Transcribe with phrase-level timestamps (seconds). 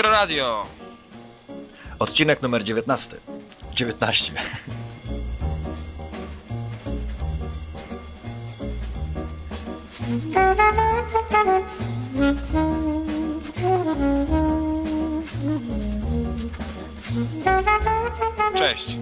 [0.00, 0.66] Retro Radio.
[1.98, 3.16] Odcinek numer 19.
[3.74, 4.32] 19.
[18.58, 18.96] Cześć.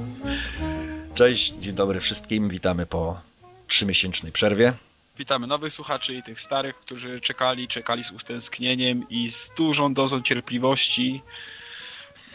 [1.15, 2.49] Cześć, dzień dobry wszystkim.
[2.49, 3.21] Witamy po
[3.69, 4.73] trzymiesięcznej przerwie.
[5.19, 10.23] Witamy nowych słuchaczy i tych starych, którzy czekali, czekali z utęsknieniem i z dużą dozą
[10.23, 11.23] cierpliwości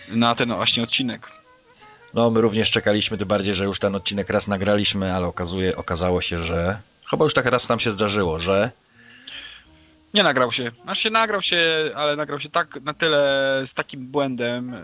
[0.08, 1.32] na ten właśnie odcinek.
[2.14, 6.22] No, my również czekaliśmy, tym bardziej, że już ten odcinek raz nagraliśmy, ale okazuje, okazało
[6.22, 6.80] się, że
[7.10, 8.72] chyba już tak raz nam się zdarzyło, że
[10.14, 10.72] Nie nagrał się.
[10.84, 14.80] Znaczy się nagrał się, ale nagrał się tak na tyle z takim błędem, e,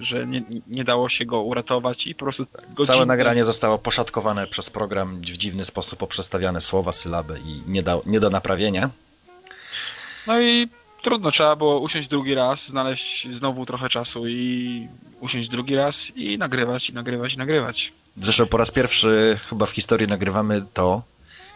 [0.00, 2.96] że nie, nie dało się go uratować i po prostu godzinę...
[2.96, 7.98] całe nagranie zostało poszatkowane przez program w dziwny sposób, poprzestawiane słowa, sylaby i nie, da,
[8.06, 8.90] nie do naprawienia.
[10.26, 10.68] No i
[11.02, 14.88] trudno, trzeba było usiąść drugi raz, znaleźć znowu trochę czasu i
[15.20, 17.92] usiąść drugi raz i nagrywać, i nagrywać, i nagrywać.
[18.16, 21.02] Zresztą po raz pierwszy chyba w historii nagrywamy to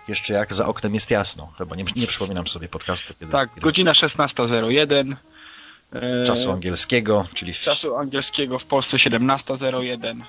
[0.08, 1.52] jeszcze jak za oknem jest jasno.
[1.58, 3.14] Chyba nie, nie przypominam sobie podcastu.
[3.20, 5.16] Kiedy, Tak, kiedy godzina 16.01.
[5.92, 10.22] e, Czasu angielskiego, czyli w, czasu angielskiego w Polsce 17.01.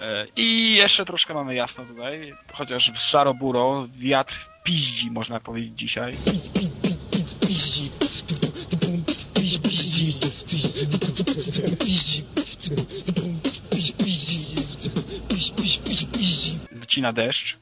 [0.00, 6.14] E, I jeszcze troszkę mamy jasno tutaj, chociaż szaro-buro, wiatr piździ, można powiedzieć dzisiaj.
[16.72, 17.58] Zacina deszcz.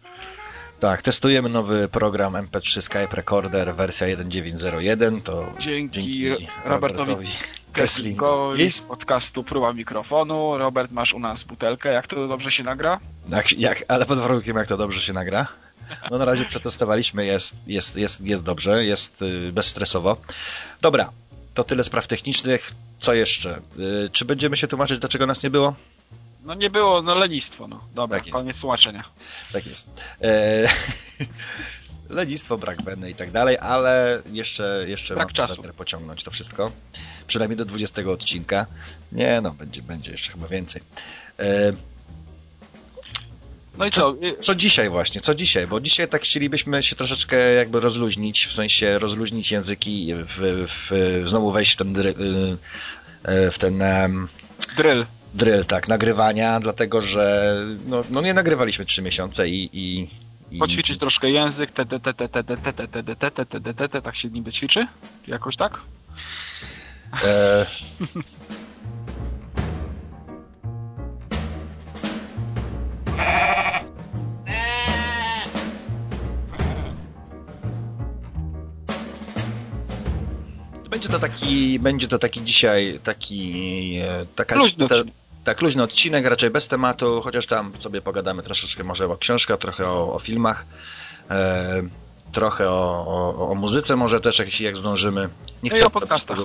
[0.81, 5.21] Tak, testujemy nowy program MP3 Skype Recorder, wersja 1901.
[5.21, 6.29] To Dzięki
[6.65, 7.29] Robertowi Kesslingowi.
[7.73, 10.59] Kesslingowi z podcastu Próba Mikrofonu.
[10.59, 11.93] Robert, masz u nas butelkę.
[11.93, 13.01] Jak to dobrze się nagra?
[13.29, 15.47] Jak, jak, ale pod warunkiem, jak to dobrze się nagra.
[16.11, 20.17] No na razie przetestowaliśmy, jest, jest, jest, jest dobrze, jest y, bezstresowo.
[20.81, 21.11] Dobra,
[21.55, 22.71] to tyle spraw technicznych.
[23.01, 23.61] Co jeszcze?
[24.07, 25.75] Y, czy będziemy się tłumaczyć, dlaczego nas nie było?
[26.45, 27.81] No nie było, no lenistwo, no.
[27.95, 28.39] Dobra, Tak jest.
[28.39, 29.05] koniec tłumaczenia.
[29.53, 30.05] Tak jest.
[30.23, 30.69] E,
[32.11, 35.55] lenistwo, brak weny i tak dalej, ale jeszcze, jeszcze Brak czasu.
[35.57, 36.71] zamiar pociągnąć to wszystko.
[37.27, 38.67] Przynajmniej do 20 odcinka.
[39.13, 40.83] Nie no, będzie, będzie jeszcze chyba więcej.
[41.39, 41.73] E,
[43.79, 44.15] No i co?
[44.23, 45.67] y, Co dzisiaj właśnie, co dzisiaj?
[45.67, 51.53] Bo dzisiaj tak chcielibyśmy się troszeczkę jakby rozluźnić, w sensie rozluźnić języki, w, w, znowu
[51.53, 52.15] wejść w ten, dry,
[53.29, 53.83] y, w ten
[54.77, 55.07] Drill.
[55.35, 60.09] Drill, tak, nagrywania, dlatego że no, no nie nagrywaliśmy trzy miesiące i, i,
[60.51, 60.59] i...
[60.59, 61.73] Poćwiczyć troszkę język,
[64.03, 64.87] tak się niby ćwiczy?
[65.27, 65.81] Jakoś tak?
[67.25, 67.67] E...
[81.01, 85.15] Będzie to taki, będzie to taki dzisiaj, taki, e, taka, Luźny ta, odcinek.
[85.45, 89.87] tak, luźny odcinek, raczej bez tematu, chociaż tam sobie pogadamy troszeczkę może o książkach, trochę
[89.89, 90.67] o, o filmach,
[91.31, 91.83] e,
[92.33, 93.05] trochę o,
[93.39, 95.29] o, o muzyce może też, jak, jak zdążymy.
[95.63, 96.39] Nie No i chcę o podcastach.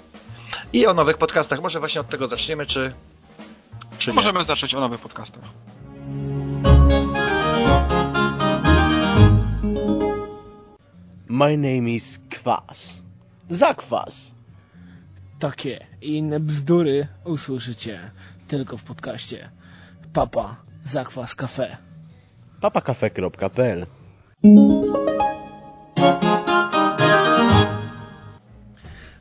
[0.73, 1.61] I o nowych podcastach.
[1.61, 2.93] Może właśnie od tego zaczniemy, czy,
[3.97, 4.15] czy No nie?
[4.15, 5.43] możemy zacząć o nowych podcastach.
[11.27, 13.01] My name is Kwas.
[13.49, 14.34] Zakwas.
[15.39, 18.11] Takie i inne bzdury usłyszycie
[18.47, 19.49] tylko w podcaście
[20.13, 21.77] Papa Zakwas Cafe.
[22.61, 23.85] papakafe.pl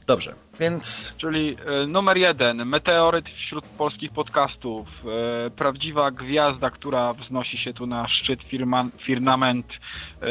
[0.06, 4.88] Dobrze, więc Czyli e, numer jeden, meteoryt wśród polskich podcastów.
[5.46, 9.66] E, prawdziwa gwiazda, która wznosi się tu na szczyt firma, firmament
[10.22, 10.26] e,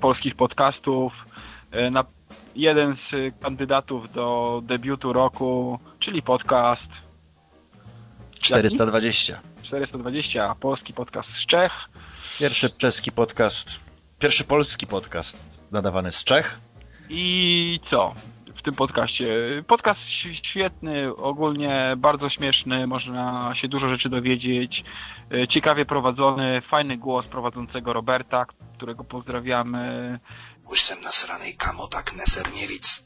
[0.00, 1.12] polskich podcastów.
[1.90, 2.04] Na,
[2.56, 6.82] jeden z kandydatów do debiutu roku, czyli podcast
[8.40, 9.40] 420.
[9.62, 11.72] 420, polski podcast z Czech.
[12.38, 13.84] Pierwszy czeski podcast,
[14.18, 16.60] pierwszy polski podcast nadawany z Czech.
[17.08, 18.14] I co
[18.60, 19.26] w tym podcaście?
[19.66, 20.00] Podcast
[20.42, 24.84] świetny, ogólnie bardzo śmieszny, można się dużo rzeczy dowiedzieć.
[25.32, 28.46] E, Ciekawie prowadzony, fajny głos prowadzącego Roberta,
[28.76, 30.18] którego pozdrawiamy.
[30.70, 33.04] Łysem nasranej kamotak Neserniewic.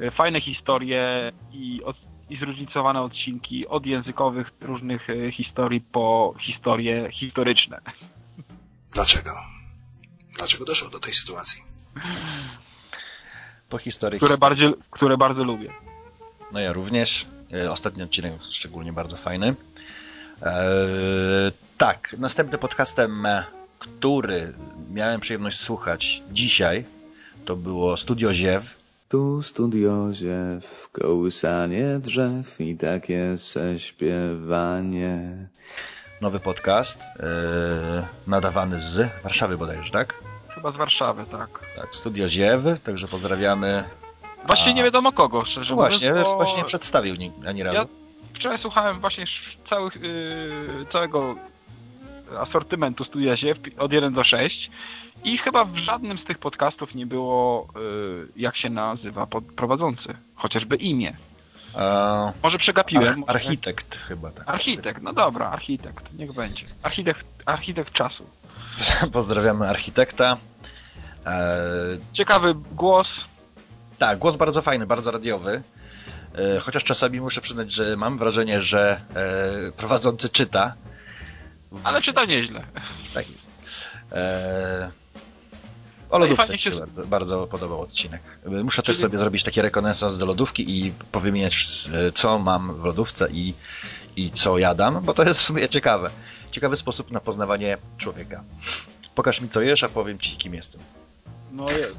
[0.00, 1.96] E, Fajne historie i, od,
[2.30, 7.80] i zróżnicowane odcinki od językowych różnych e, historii po historie historyczne.
[8.92, 9.30] Dlaczego?
[10.38, 11.62] Dlaczego doszło do tej sytuacji?
[13.68, 14.20] Po historii.
[14.20, 15.72] Które, bardziej, które bardzo lubię.
[16.52, 17.26] No ja również.
[17.54, 19.54] E, Ostatni odcinek szczególnie bardzo fajny.
[20.42, 20.54] E,
[21.78, 23.26] tak, następnym podcastem,
[23.78, 24.52] który
[24.90, 26.84] miałem przyjemność słuchać dzisiaj,
[27.44, 28.78] to było Studio Ziew.
[29.08, 35.18] Tu studiozie w kołysanie drzew i takie prześpiewanie.
[36.20, 37.24] Nowy podcast yy,
[38.26, 40.14] nadawany z Warszawy bodajże, tak?
[40.48, 41.48] Chyba z Warszawy, tak.
[41.76, 43.84] Tak, Studio Ziew, także pozdrawiamy.
[44.46, 44.74] Właśnie A.
[44.74, 45.92] nie wiadomo kogo, szczerze No mówiąc.
[46.00, 47.76] właśnie, bo właśnie nie przedstawił ni- ani razu.
[47.76, 47.86] Ja
[48.34, 49.24] wczoraj słuchałem właśnie
[49.70, 51.36] całych, yy, całego
[52.40, 54.70] asortymentu Studia Ziew od 1 do 6
[55.24, 59.26] i chyba w żadnym z tych podcastów nie było yy, jak się nazywa
[59.56, 60.14] prowadzący.
[60.34, 61.16] Chociażby imię.
[61.76, 63.06] E, Może przegapiłem.
[63.06, 64.48] arch- może- architekt chyba tak.
[64.48, 66.64] Architekt, no dobra, architekt, niech będzie.
[66.82, 68.26] Architekt, architekt czasu.
[69.12, 70.36] Pozdrawiamy architekta.
[71.26, 71.56] E,
[72.12, 73.08] Ciekawy głos.
[73.98, 75.62] tak, głos bardzo fajny, bardzo radiowy.
[76.34, 79.00] E, chociaż czasami muszę przyznać, że mam wrażenie, że
[79.68, 80.74] e, prowadzący czyta.
[81.72, 82.64] W- Ale czyta nieźle.
[83.14, 83.50] Tak jest.
[84.12, 84.90] E,
[86.10, 88.22] o No lodówce się- bardzo, bardzo podobał odcinek.
[88.46, 91.66] E, Muszę też Czyli- sobie zrobić taki rekonesans do lodówki i powymieniać,
[92.08, 93.54] e, co mam w lodówce i,
[94.16, 96.10] i co jadam, bo to jest w sumie ciekawe.
[96.52, 98.44] Ciekawy sposób na poznawanie człowieka.
[99.14, 100.80] Pokaż mi, co jesz, a powiem ci, kim jestem.
[101.52, 101.96] No jest.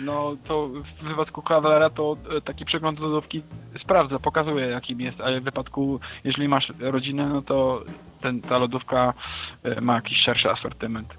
[0.00, 0.68] No to
[1.02, 3.42] w wypadku kawalera to e, taki przegląd lodówki
[3.80, 7.82] sprawdza, pokazuje jakim jest, a w wypadku, jeżeli masz rodzinę, no to
[8.20, 9.14] ten, ta lodówka
[9.62, 11.14] e, ma jakiś szerszy asortyment.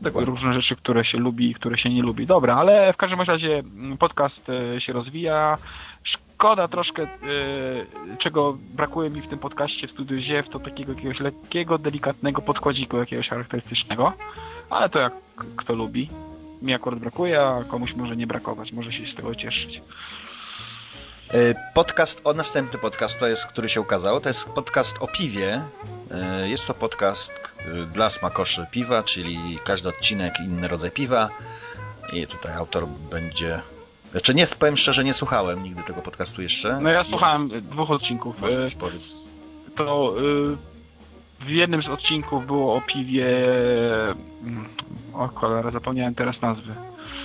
[0.00, 0.30] Dokładnie.
[0.30, 2.26] Różne rzeczy, które się lubi i które się nie lubi.
[2.26, 5.58] Dobra, ale w każdym razie mm, podcast e, się rozwija.
[6.02, 7.06] Szkoda troszkę,
[8.18, 12.96] czego brakuje mi w tym podcaście w Studiu Ziew, to takiego jakiegoś lekkiego, delikatnego podkładziku
[12.96, 14.12] jakiegoś charakterystycznego.
[14.70, 15.12] Ale to jak
[15.56, 16.08] kto lubi.
[16.62, 18.72] Mi akurat brakuje, a komuś może nie brakować.
[18.72, 19.80] Może się z tego cieszyć.
[21.30, 25.62] E, Podcast, o następny podcast to jest, który się ukazał, to jest podcast o piwie.
[26.10, 31.28] E, Jest to podcast e, dla smakoszy piwa, czyli każdy odcinek inny rodzaj piwa.
[32.12, 33.60] I tutaj autor będzie...
[34.10, 36.80] Znaczy nie, powiem szczerze, nie słuchałem nigdy tego podcastu jeszcze.
[36.80, 38.40] No ja Jest- słuchałem dwóch odcinków.
[38.40, 39.12] Może coś powiedz.
[39.76, 40.14] To
[41.40, 43.26] w jednym z odcinków było o piwie...
[44.42, 44.68] mm,
[45.14, 46.74] O cholera, zapomniałem teraz nazwy.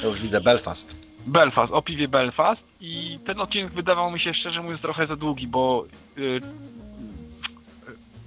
[0.02, 0.96] Ja już widzę Belfast.
[1.28, 5.48] Belfast, o piwie Belfast i ten odcinek wydawał mi się szczerze mówiąc trochę za długi,
[5.48, 5.86] bo
[6.18, 6.42] y,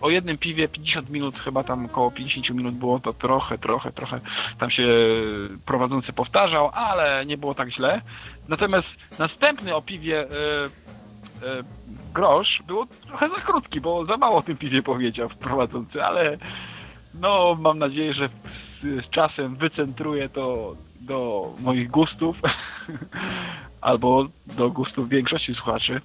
[0.01, 4.21] o jednym piwie 50 minut, chyba tam około 50 minut było to trochę, trochę, trochę
[4.59, 4.87] tam się
[5.67, 8.03] prowadzący powtarzał, ale nie było tak źle.
[8.49, 8.89] Natomiast
[9.19, 10.71] następny o piwie y, y,
[12.15, 16.39] grosz było trochę za krótki, bo za mało o tym piwie powiedział prowadzący, ale
[17.15, 22.37] no mam nadzieję, że z, z czasem wycentruje to do moich gustów
[23.81, 26.01] albo do gustów większości słuchaczy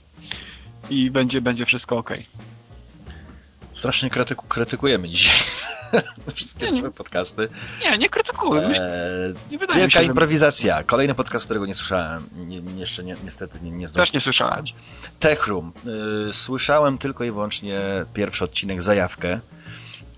[0.90, 2.14] i będzie, będzie wszystko ok.
[3.78, 5.40] Strasznie krytyku, krytykujemy dzisiaj
[6.36, 6.92] wszystkie Nie, nie.
[6.92, 7.50] podcasty.
[7.82, 8.62] Nie, nie krytykuję.
[8.62, 10.10] Eee, nie wydaje mi wielka się, że...
[10.10, 10.84] improwizacja.
[10.84, 12.30] Kolejny podcast, którego nie słyszałem.
[12.36, 14.06] Nie, jeszcze nie, niestety nie, nie zdążyłem.
[14.06, 14.66] Też nie słyszałem.
[15.20, 15.72] Tech Room.
[16.30, 17.80] Y, Słyszałem tylko i wyłącznie
[18.14, 19.40] pierwszy odcinek, zajawkę.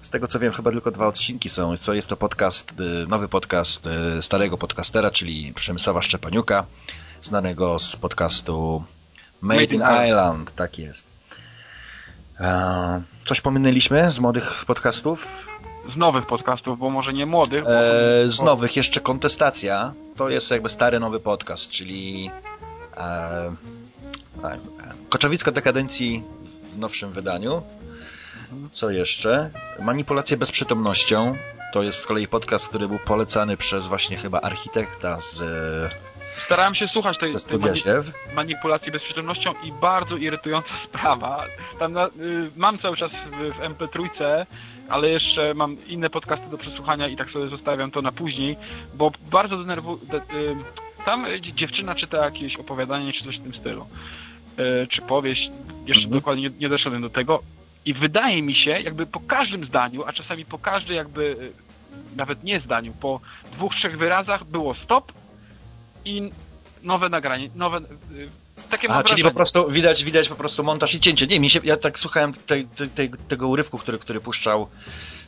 [0.01, 1.77] Z tego co wiem, chyba tylko dwa odcinki są.
[1.77, 3.83] Co jest to podcast, y, nowy podcast
[4.21, 6.65] starego podcastera, czyli Przemysława Szczepaniuka,
[7.21, 8.83] znanego z podcastu
[9.41, 10.07] Made, Made in in Ireland.
[10.07, 10.56] Ireland.
[10.56, 11.19] Tak jest.
[13.25, 15.47] Coś pominęliśmy z młodych podcastów?
[15.94, 17.64] Z nowych podcastów, bo może nie młodych.
[17.64, 19.94] bo- E, z nowych jeszcze Kontestacja.
[20.16, 22.31] To jest jakby stary nowy podcast, czyli
[22.97, 23.56] e,
[24.42, 24.59] tak,
[25.09, 26.23] Koczowicka dekadencji
[26.73, 27.61] w nowszym wydaniu.
[28.71, 29.49] Co jeszcze?
[29.80, 31.35] Manipulacje bezprzytomnością.
[31.73, 35.42] To jest z kolei podcast, który był polecany przez właśnie chyba architekta z,
[36.46, 37.74] Starałem się słuchać tej, tej mani-
[38.36, 41.46] manipulacji bezprzytomnością i bardzo irytująca sprawa.
[41.90, 42.10] Na, y,
[42.58, 44.24] mam cały czas w, w MP3,
[44.90, 48.58] ale jeszcze mam inne podcasty do przesłuchania i tak sobie zostawiam to na później,
[48.94, 49.98] bo bardzo denerwuje.
[50.06, 50.22] De, y,
[51.06, 53.86] tam dziewczyna czyta jakieś opowiadanie czy coś w tym stylu.
[54.84, 55.52] Y, czy powieść,
[55.86, 56.19] jeszcze Mhm.
[56.19, 57.40] dokładnie nie, nie doszedłem do tego.
[57.86, 62.44] I wydaje mi się, jakby po każdym zdaniu, a czasami po każdej jakby y, nawet
[62.44, 63.19] nie zdaniu, po
[63.52, 65.12] dwóch, trzech wyrazach było stop
[66.09, 66.31] i
[66.83, 67.78] nowe nagranie, nowe...
[67.78, 68.30] y,
[68.69, 71.28] Takie A, czyli po prostu widać, widać po prostu montaż i cięcie.
[71.28, 74.68] Nie, mi się, ja tak słuchałem tej, tej, tej, tego urywku, który, który puszczał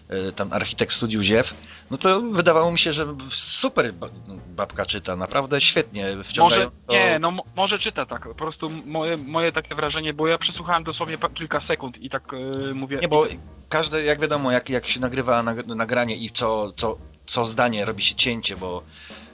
[0.10, 1.54] e, tam architekt studiu Ziew,
[1.92, 4.10] no to wydawało mi się, że super ba-
[4.48, 6.76] babka czyta, naprawdę świetnie, Może, wciągająco.
[6.90, 10.84] nie, no mo- może czyta tak, po prostu moje, moje takie wrażenie, bo ja przesłuchałem
[10.84, 12.98] dosłownie kilka sekund i tak y, mówię...
[13.02, 13.28] Nie, bo
[13.70, 18.04] każde, jak wiadomo, jak, jak się nagrywa nag- nagranie i co, co, co zdanie robi
[18.04, 18.84] się cięcie, bo,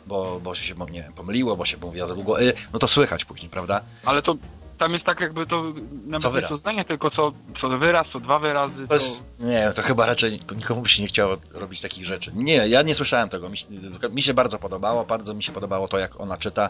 [0.08, 3.26] bo, bo się nie wiem, pomyliło, bo się mówiła za długo, y, no to słychać
[3.26, 3.82] później, prawda?
[4.06, 4.36] Ale to
[4.78, 5.74] tam jest tak jakby to
[6.06, 8.94] nawet to zdanie, tylko co, co wyraz, co dwa wyrazy, To to...
[8.94, 12.32] jest, nie, to chyba raczej nikomu by się nie chciało robić takich rzeczy.
[12.36, 13.50] Nie, ja nie słyszałem tego.
[13.50, 13.66] Mi, się-
[14.12, 16.70] mi się bardzo podobało, bardzo mi się podobało to, jak ona czyta,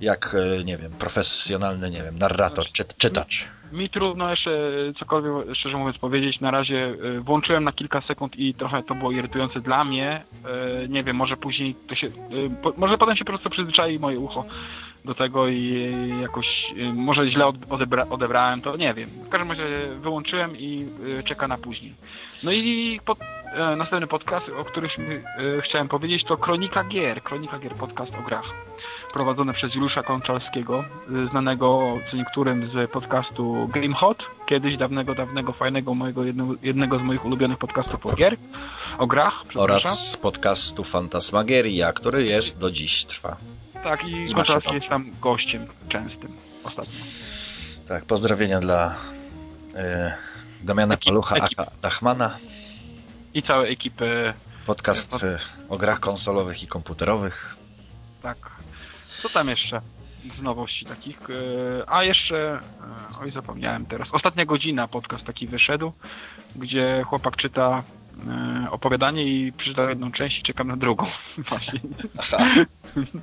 [0.00, 3.48] jak, e, nie wiem, profesjonalny, nie wiem, narrator, czy, czytacz.
[3.72, 4.50] Mi trudno jeszcze
[4.98, 6.40] cokolwiek, szczerze mówiąc, powiedzieć.
[6.40, 10.22] Na razie y, włączyłem na kilka sekund i trochę to było irytujące dla mnie.
[10.84, 12.08] Y, Nie wiem, może później to się...
[12.76, 14.44] Może potem się po prostu przyzwyczai moje ucho
[15.04, 15.90] do tego i
[16.22, 16.74] jakoś...
[16.94, 19.08] Może źle od- odebra, odebrałem to, nie wiem.
[19.26, 19.64] W każdym razie
[20.00, 20.86] wyłączyłem i
[21.24, 21.94] czeka na później.
[22.42, 23.18] No i pod,
[23.54, 24.90] e, następny podcast, o którym
[25.60, 27.22] chciałem powiedzieć, to Kronika Gier.
[27.22, 28.44] Kronika Gier, podcast o grach
[29.16, 30.84] prowadzone przez Juliusza Konczalskiego,
[31.26, 36.98] y, znanego co niektórym z podcastu Game Hot, kiedyś dawnego, dawnego, fajnego mojego jednego, jednego
[36.98, 38.36] z moich ulubionych podcastów o gier,
[38.98, 39.42] o grach.
[39.54, 43.36] Oraz z podcastu Fantasmagieria, który jest do dziś trwa.
[43.82, 46.32] Tak, i, i Konczalski jest tam gościem częstym
[46.64, 46.94] ostatnio.
[47.88, 48.94] Tak, pozdrowienia dla
[49.74, 50.14] e,
[50.62, 51.60] Damiana Ekip- Palucha, ekip.
[51.60, 52.36] aka Dachmana.
[53.34, 54.32] I całej ekipy,
[54.66, 55.36] Podcast e,
[55.68, 57.56] o grach konsolowych i komputerowych.
[58.22, 58.56] tak.
[59.22, 59.80] Co tam jeszcze
[60.38, 61.30] z nowości takich?
[61.30, 61.34] Y,
[61.86, 62.60] A jeszcze,
[63.16, 65.92] y, oj zapomniałem teraz, Ostatnia Godzina podcast taki wyszedł,
[66.56, 67.82] gdzie chłopak czyta
[68.66, 71.06] y, opowiadanie i przeczytał jedną część i czekam na drugą.
[71.48, 71.80] Właśnie.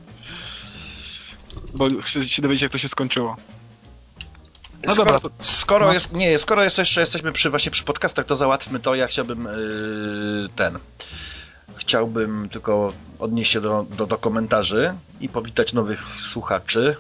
[1.74, 3.36] Bo chcę się dowiedzieć, jak to się skończyło.
[4.88, 5.94] No skoro, dobra, to- skoro no.
[5.94, 8.96] jest, nie, skoro jest jeszcze jesteśmy przy, właśnie przy podcastach, to załatwmy to.
[8.96, 10.80] Ja chciałbym yy, ten.
[11.76, 16.96] Chciałbym tylko odnieść się do, do, do komentarzy i powitać nowych słuchaczy.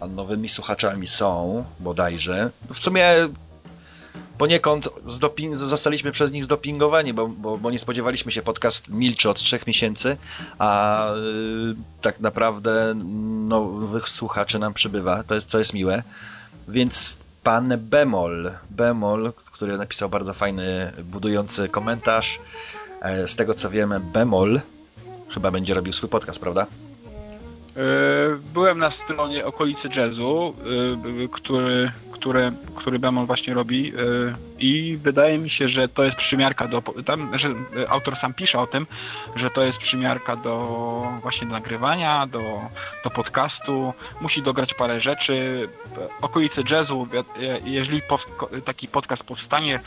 [0.00, 2.50] A nowymi słuchaczami są bodajże.
[2.74, 3.28] W sumie
[4.38, 4.88] poniekąd
[5.52, 10.16] zostaliśmy przez nich zdopingowani, bo, bo, bo nie spodziewaliśmy się podcast milczy od trzech miesięcy,
[10.58, 12.94] a yy, tak naprawdę
[13.48, 16.02] nowych słuchaczy nam przybywa, to jest, co jest miłe.
[16.68, 22.40] Więc pan Bemol, Bemol, który napisał bardzo fajny, budujący komentarz.
[23.04, 24.60] E, Z tego co wiemy, Bemol
[25.28, 26.66] chyba będzie robił swój podcast, prawda?
[27.76, 30.54] Y, byłem na stronie okolicy jazzu,
[31.24, 36.16] y, który, który, który Bemol właśnie robi y, i wydaje mi się, że to jest
[36.16, 37.48] przymiarka do, tam, że
[37.88, 38.86] autor sam pisze o tym,
[39.36, 42.40] że to jest przymiarka do właśnie do nagrywania, do,
[43.04, 45.68] do podcastu, musi dograć parę rzeczy.
[46.22, 47.08] Okolice jazzu,
[47.64, 48.02] jeżeli
[48.64, 49.80] taki podcast powstanie,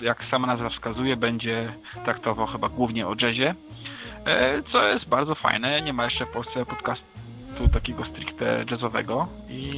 [0.00, 1.72] jak sama nazwa wskazuje, będzie
[2.04, 3.54] traktował chyba głównie o jazzie, e,
[4.72, 5.82] co jest bardzo fajne.
[5.82, 7.04] Nie ma jeszcze w Polsce podcastu
[7.72, 9.70] takiego stricte jazzowego i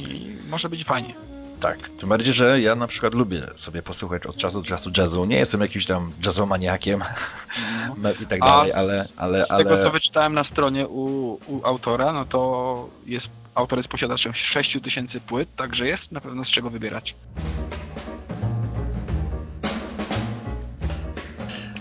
[0.49, 1.13] może być fajnie.
[1.59, 5.25] Tak, tym bardziej, że ja na przykład lubię sobie posłuchać od czasu do czasu jazzu.
[5.25, 7.03] Nie jestem jakimś tam jazzomaniakiem
[8.01, 11.31] no i tak A dalej, ale, ale, Z tego, co ale wyczytałem na stronie u,
[11.47, 16.47] u autora, no to jest autor jest posiadaczem 6000 płyt, także jest na pewno z
[16.47, 17.15] czego wybierać.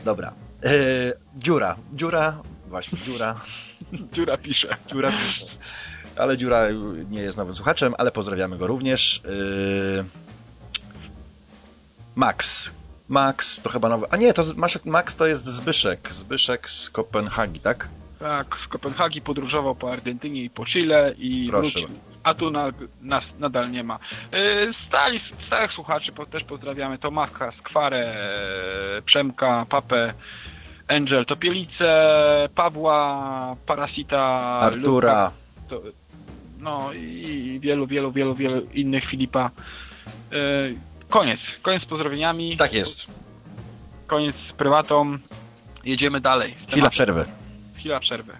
[0.05, 0.33] dobra.
[0.63, 0.73] E,
[1.37, 2.39] dziura, dziura,
[2.71, 3.35] właśnie, dziura,
[4.13, 4.77] Dziura pisze.
[4.87, 5.45] dziura pisze.
[6.17, 6.67] Ale dziura
[7.11, 9.23] nie jest nowym słuchaczem, ale pozdrawiamy go również.
[9.25, 10.05] E,
[12.15, 12.75] Max.
[13.09, 14.07] Max to chyba nowy.
[14.11, 14.43] A nie, to
[14.85, 16.13] Max to jest Zbyszek.
[16.13, 17.89] Zbyszek z Kopenhagi, tak?
[18.19, 21.99] Tak, z Kopenhagi podróżował po Argentynie i po Chile i Proszę wrócił.
[22.23, 23.99] A tu na, nas nadal nie ma.
[24.33, 26.99] Yy, Stali, stałych słuchaczy też pozdrawiamy.
[26.99, 28.15] Tomaka, Skwarę,
[29.05, 30.15] Przemka, Papę,
[30.91, 34.19] Angel, Topielice, Pawła, Parasita,
[34.61, 35.31] Artura.
[35.69, 35.83] to,
[36.59, 39.51] no i wielu, wielu, wielu, wielu innych Filipa.
[40.31, 40.75] Yy,
[41.09, 41.41] koniec.
[41.63, 42.57] Koniec z pozdrowieniami.
[42.57, 43.11] Tak jest.
[44.07, 45.19] Koniec z prywatą.
[45.85, 46.55] Jedziemy dalej.
[46.69, 47.25] Chwila przerwy.
[47.79, 48.33] Chwila przerwy.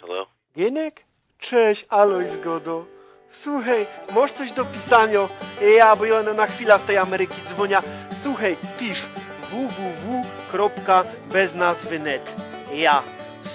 [0.00, 0.26] Hello?
[0.56, 1.09] Gienek?
[1.40, 2.84] Cześć, Aloj Zgodo.
[3.32, 5.28] Słuchaj, masz coś do pisania?
[5.76, 7.82] Ja, bo ja na chwilę z tej Ameryki dzwonia.
[8.22, 9.06] Słuchaj, pisz
[9.50, 12.36] www.beznazwy.net
[12.74, 13.02] Ja.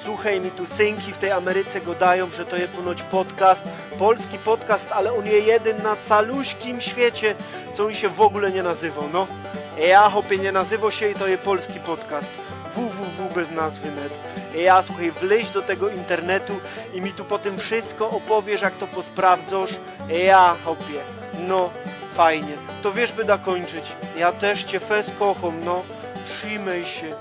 [0.03, 3.63] Słuchaj, mi tu synki w tej Ameryce godają, że to je ponoć podcast,
[3.99, 7.35] polski podcast, ale on je jeden na caluśkim świecie,
[7.73, 9.27] co on się w ogóle nie nazywał, no.
[9.87, 12.31] Ja, hopie, nie nazywał się i to je polski podcast.
[12.75, 16.59] www.beznazwy.net Ja, słuchaj, wleź do tego internetu
[16.93, 19.75] i mi tu po tym wszystko opowiesz, jak to posprawdzasz.
[20.09, 20.99] Ja, hopie,
[21.47, 21.69] no,
[22.15, 22.53] fajnie.
[22.83, 23.91] To wiesz, by da kończyć.
[24.17, 25.83] Ja też cię fes kocham, no.
[26.27, 27.15] Trzymaj się.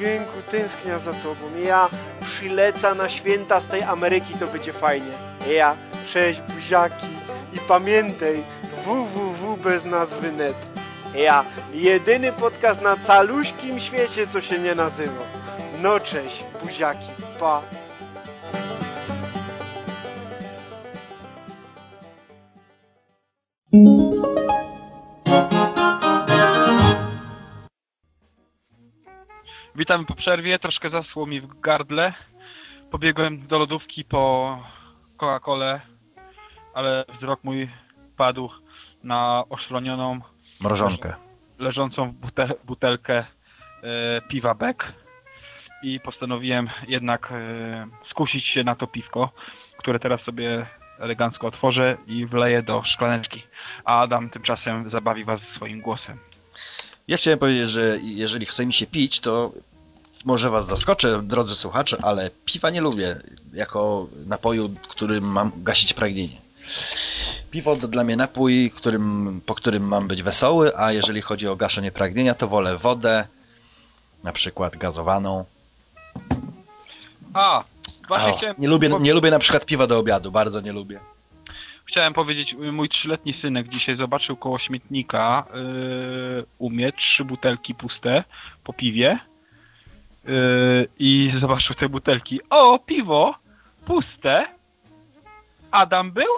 [0.00, 1.56] Gęku, tęsknia za tobą.
[1.64, 1.88] Ja
[2.24, 5.12] przyleca na święta z tej Ameryki, to będzie fajnie.
[5.48, 5.76] Ja,
[6.06, 7.06] cześć buziaki.
[7.52, 8.44] I pamiętaj,
[8.84, 10.56] www bez nazwy net.
[11.14, 15.22] Ja, jedyny podcast na caluśkim świecie, co się nie nazywa.
[15.84, 17.08] No cześć, buziaki,
[17.40, 17.62] pa.
[29.76, 32.12] Witamy po przerwie, troszkę zasło mi w gardle.
[32.90, 34.58] Pobiegłem do lodówki po
[35.16, 35.80] Coca-Colę,
[36.74, 37.70] ale wzrok mój
[38.16, 38.50] padł
[39.02, 40.20] na oszronioną,
[40.60, 41.14] Mrożonkę.
[41.58, 43.26] leżącą butel butelkę e,
[44.28, 45.03] piwa Beck
[45.84, 49.32] i postanowiłem jednak e, skusić się na to piwko,
[49.78, 50.66] które teraz sobie
[50.98, 53.42] elegancko otworzę i wleję do szklaneczki.
[53.84, 56.18] A Adam tymczasem zabawi was swoim głosem.
[57.08, 59.52] Ja chciałem powiedzieć, że jeżeli chce mi się pić, to
[60.24, 63.16] może was zaskoczę, drodzy słuchacze, ale piwa nie lubię
[63.52, 66.36] jako napoju, którym mam gasić pragnienie.
[67.50, 71.56] Piwo to dla mnie napój, którym, po którym mam być wesoły, a jeżeli chodzi o
[71.56, 73.26] gaszenie pragnienia, to wolę wodę,
[74.24, 75.44] na przykład gazowaną.
[77.34, 77.64] A,
[78.08, 81.00] właśnie O, chciałem, nie, lubię, nie lubię na przykład piwa do obiadu, bardzo nie lubię.
[81.86, 88.24] chciałem powiedzieć, mój trzyletni synek dzisiaj zobaczył koło śmietnika yy, u mnie trzy butelki puste
[88.64, 89.18] po piwie
[90.24, 90.32] yy,
[90.98, 92.40] i zobaczył te butelki.
[92.50, 93.34] O, piwo
[93.86, 94.46] puste.
[95.70, 96.30] Adam był?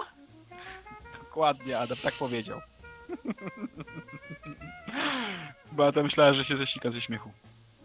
[1.19, 2.61] Dokładnie, Adam tak powiedział.
[5.71, 7.31] Bo Adam myślała, że się zesika ze śmiechu.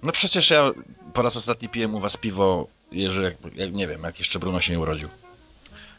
[0.03, 0.71] No przecież ja
[1.15, 4.61] po raz ostatni piłem u was piwo, jeżeli, jak, jak, nie wiem, jak jeszcze Bruno
[4.61, 5.09] się nie urodził.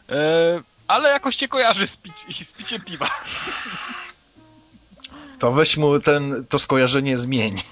[0.08, 0.14] Yy,
[0.88, 3.10] ale jakoś cię kojarzy z, pic- z piciem piwa.
[5.38, 7.54] To weź mu ten, to skojarzenie zmień.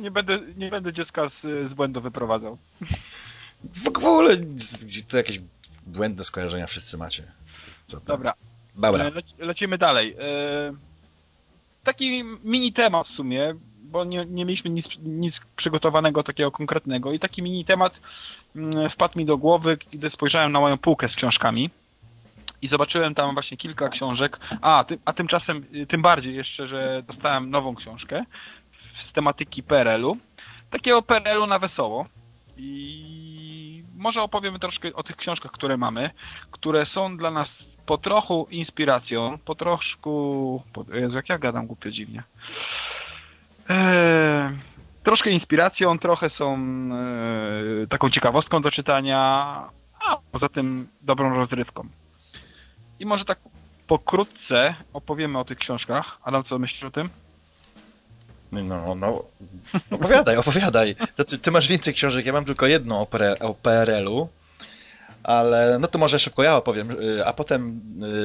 [0.00, 2.58] Nie będę, nie będę dziecka z, z błędu wyprowadzał.
[3.84, 4.36] W ogóle
[5.08, 5.40] to jakieś
[5.86, 7.22] błędne skojarzenia wszyscy macie.
[7.84, 8.00] Co?
[8.00, 8.34] Dobra,
[8.74, 9.04] Dobra.
[9.04, 10.16] E, Lec lecimy dalej.
[10.18, 10.74] E,
[11.84, 13.54] taki mini temat w sumie,
[13.90, 17.12] bo nie, nie mieliśmy nic, nic przygotowanego takiego konkretnego.
[17.12, 18.00] I taki mini temat
[18.56, 21.70] mm, wpadł mi do głowy, gdy spojrzałem na moją półkę z książkami
[22.62, 27.02] i zobaczyłem tam właśnie kilka książek, a, ty, a tymczasem y, tym bardziej jeszcze, że
[27.06, 28.24] dostałem nową książkę
[29.10, 30.16] z tematyki PRL-u,
[30.70, 32.06] takiego PRL-u na wesoło.
[32.56, 36.10] I może opowiemy troszkę o tych książkach, które mamy,
[36.50, 37.48] które są dla nas
[37.86, 40.62] po trochu inspiracją, po troszku...
[40.72, 42.22] Po, Jezu, jak ja gadam głupio dziwnie.
[43.68, 44.50] Eee,
[45.02, 46.58] troszkę inspiracją, trochę są
[47.84, 49.18] e, taką ciekawostką do czytania,
[50.06, 51.88] a poza tym dobrą rozrywką.
[53.00, 53.38] I może tak
[53.86, 56.18] pokrótce opowiemy o tych książkach.
[56.22, 57.08] Adam, co myślisz o tym?
[58.52, 59.24] No, no,
[59.90, 60.96] opowiadaj, opowiadaj.
[61.26, 64.28] Ty, ty masz więcej książek, ja mam tylko jedną o, PRL, o PRL-u,
[65.22, 66.88] ale no to może szybko ja opowiem,
[67.24, 67.80] a potem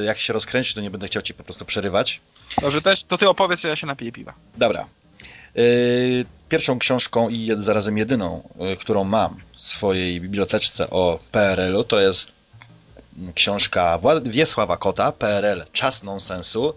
[0.06, 2.22] jak się rozkręci, to nie będę chciał ci po prostu przerywać.
[2.62, 4.34] Dobrze, też, to ty opowiedz, a ja się napiję piwa.
[4.58, 4.86] Dobra.
[5.58, 12.00] Y, Pierwszą książką i zarazem jedyną, y, którą mam w swojej biblioteczce o PRL-u, to
[12.00, 12.32] jest
[13.36, 16.74] książka Wiesława Kota, PRL Czas Nonsensu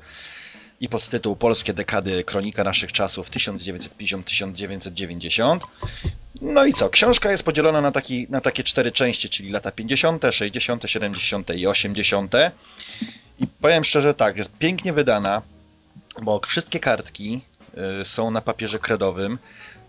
[0.80, 5.58] i podtytuł Polskie dekady kronika naszych czasów 1950-1990.
[6.40, 6.90] No i co?
[6.90, 11.50] Książka jest podzielona na, taki, na takie cztery części, czyli lata 50., 60., 70.
[11.56, 12.34] i 80.
[13.38, 15.42] I powiem szczerze tak, jest pięknie wydana,
[16.22, 17.40] bo wszystkie kartki
[18.04, 19.38] są na papierze kredowym,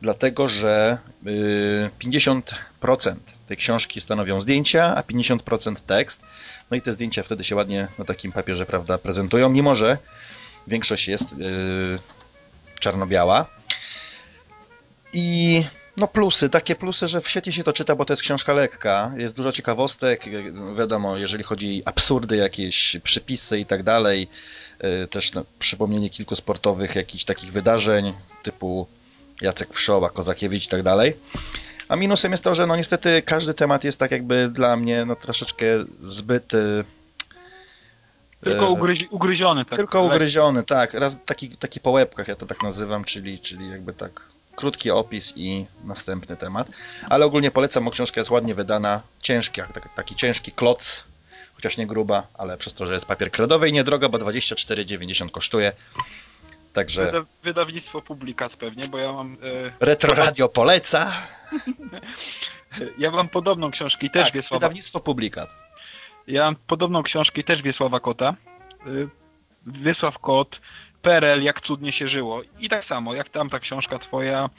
[0.01, 3.15] dlatego że y, 50%
[3.47, 6.21] tej książki stanowią zdjęcia, a 50% tekst.
[6.71, 9.97] No i te zdjęcia wtedy się ładnie na takim papierze, prawda, prezentują, mimo że
[10.67, 11.35] większość jest y,
[12.79, 13.45] czarno-biała.
[15.13, 15.63] I
[15.97, 19.35] no plusy, takie plusy, że świetnie się to czyta, bo to jest książka lekka, jest
[19.35, 24.27] dużo ciekawostek, y, wiadomo, jeżeli chodzi o absurdy, jakieś przypisy i tak dalej,
[25.03, 28.87] y, też no, przypomnienie kilku sportowych jakichś takich wydarzeń, typu
[29.41, 31.13] Jacek Wszoła, Kozakiewicz i tak dalej.
[31.87, 35.15] A minusem jest to, że no niestety każdy temat jest tak jakby dla mnie no
[35.15, 35.65] troszeczkę
[36.03, 36.53] zbyt...
[36.53, 36.83] y,
[38.43, 39.65] Tylko ugryzi, ugryziony.
[39.65, 40.93] Tak, tylko ugryziony, tak.
[40.93, 44.21] Raz taki, taki po łebkach, ja to tak nazywam, czyli, czyli jakby tak
[44.55, 46.67] krótki opis i następny temat.
[47.09, 51.05] Ale ogólnie polecam, bo książka jest ładnie wydana, ciężki, jak taki, ciężki kloc,
[51.55, 55.71] chociaż nie gruba, ale przez to, że jest papier kredowy i niedroga, bo 24,90 kosztuje.
[56.73, 59.37] Także Wyda, wydawnictwo Publikat pewnie, bo ja mam
[59.79, 61.11] e, Retro Radio poleca.
[62.97, 64.55] ja mam podobną książkę i też Tak, Wiesława.
[64.55, 65.49] wydawnictwo Publikat.
[66.27, 68.35] Ja mam podobną książkę i też Wiesława Kota.
[68.87, 69.09] Y,
[69.65, 70.59] Wiesław Kot,
[71.05, 72.41] PRL, jak cudnie się żyło.
[72.59, 74.49] I tak samo, jak tam ta książka twoja,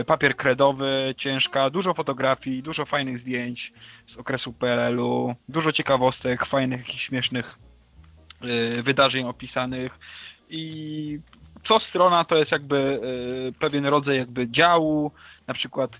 [0.00, 3.72] y, papier kredowy, ciężka, dużo fotografii, dużo fajnych zdjęć
[4.14, 7.58] z okresu PRL-u, dużo ciekawostek, fajnych, jakichś śmiesznych
[8.44, 9.98] y, wydarzeń opisanych
[10.50, 11.18] i
[11.64, 13.00] co strona to jest jakby
[13.48, 15.12] y, pewien rodzaj jakby działu,
[15.46, 15.90] na przykład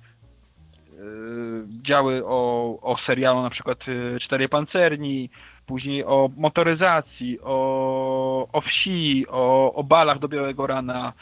[1.82, 3.78] działy o, o serialu na przykład
[4.20, 5.30] Cztery Pancerni,
[5.66, 11.12] później o motoryzacji, o, o wsi, o, o balach do białego rana,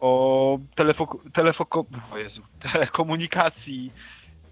[0.00, 3.92] o telefo, telefoko, o Jezu, telekomunikacji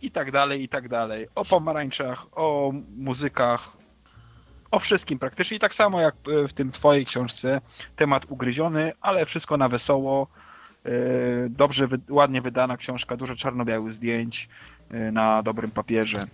[0.02, 1.26] i tak dalej, i tak dalej.
[1.34, 3.76] O pomarańczach, o muzykach,
[4.70, 5.56] o wszystkim praktycznie.
[5.56, 7.60] I tak samo jak e, w tym twojej książce,
[7.96, 10.26] temat ugryziony, ale wszystko na wesoło.
[10.84, 10.90] E,
[11.48, 14.48] Dobrze, ładnie wydana książka, dużo czarno-białych zdjęć
[14.90, 16.26] e, na dobrym papierze.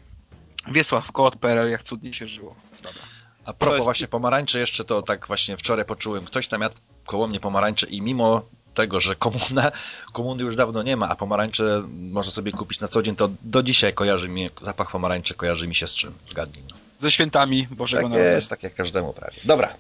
[0.73, 2.55] Wiesław Kot, PRL, jak cudnie się żyło.
[2.85, 3.03] Dobra.
[3.45, 6.75] A propos właśnie pomarańczy jeszcze, to tak właśnie wczoraj poczułem, ktoś tam jadł
[7.07, 8.43] koło mnie pomarańcze i mimo
[8.75, 9.73] tego, że komuna,
[10.13, 13.63] komuny już dawno nie ma, a pomarańcze można sobie kupić na co dzień, to do
[13.63, 16.15] dzisiaj kojarzy mi, zapach pomarańczy kojarzy mi się z czym?
[16.27, 16.65] Zgadnij.
[16.71, 16.77] No.
[17.03, 18.35] Ze świętami Bożego Tak Narodzenia.
[18.35, 19.41] jest, tak jak każdemu prawie.
[19.45, 19.75] Dobra.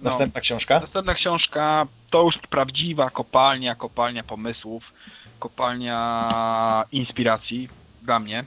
[0.00, 0.80] Następna książka?
[0.80, 4.84] Następna książka to już prawdziwa kopalnia, kopalnia pomysłów,
[5.38, 7.68] kopalnia inspiracji
[8.02, 8.44] dla mnie.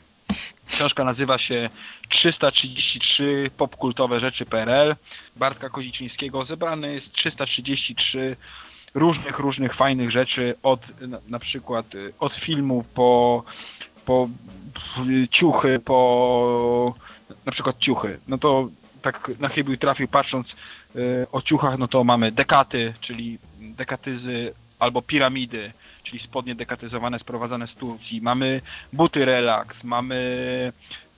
[0.68, 1.70] Książka nazywa się
[2.14, 4.96] 333 popkultowe rzeczy PRL
[5.36, 6.46] Bartka Koziczyńskiego.
[6.46, 8.36] Zebrane jest 333
[8.94, 13.44] różnych, różnych fajnych rzeczy od na, na przykład y, od filmu po,
[14.06, 14.28] po
[15.32, 16.96] ciuchy, po
[17.46, 18.20] na przykład ciuchy.
[18.28, 18.70] No to
[19.02, 20.48] tak na chybił trafił patrząc
[20.96, 25.72] y, o ciuchach, no to mamy dekaty, czyli dekatyzy albo piramidy,
[26.04, 28.22] czyli spodnie dekatyzowane sprowadzane z Turcji.
[28.22, 28.62] Mamy
[28.94, 30.16] buty relax, mamy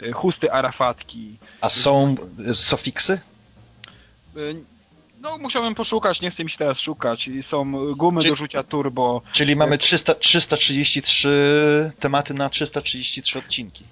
[0.04, 1.38] y, chusty arafatki.
[1.62, 2.16] A są
[2.54, 3.20] sofiksy?
[4.38, 4.56] Y,
[5.22, 7.30] No musiałbym poszukać, nie chcę mi się teraz szukać.
[7.50, 9.22] Są gumy Czy- do rzucia turbo.
[9.32, 13.84] Czyli mamy 300, 333 tematy na 333 odcinki.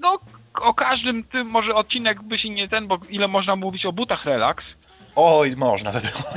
[0.00, 0.18] No
[0.60, 4.24] o każdym tym może odcinek by się nie ten, bo ile można mówić o butach
[4.24, 4.64] relax.
[5.16, 6.32] Oj, można by było.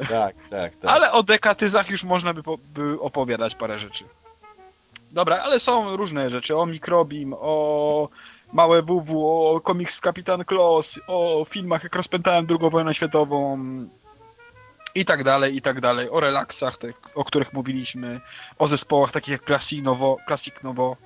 [0.08, 0.90] tak, tak, tak.
[0.90, 4.04] Ale o dekatyzach już można by, po, by opowiadać parę rzeczy.
[5.12, 6.56] Dobra, ale są różne rzeczy.
[6.56, 8.08] O Mikrobim, o
[8.52, 13.58] Małe WW, o komiks Kapitan Kloss, o filmach jak rozpętałem II wojnę światową
[14.94, 16.10] i tak dalej, i tak dalej.
[16.10, 18.20] O relaksach, te, o których mówiliśmy.
[18.58, 20.96] O zespołach takich jak Classic Novo, Classic Novo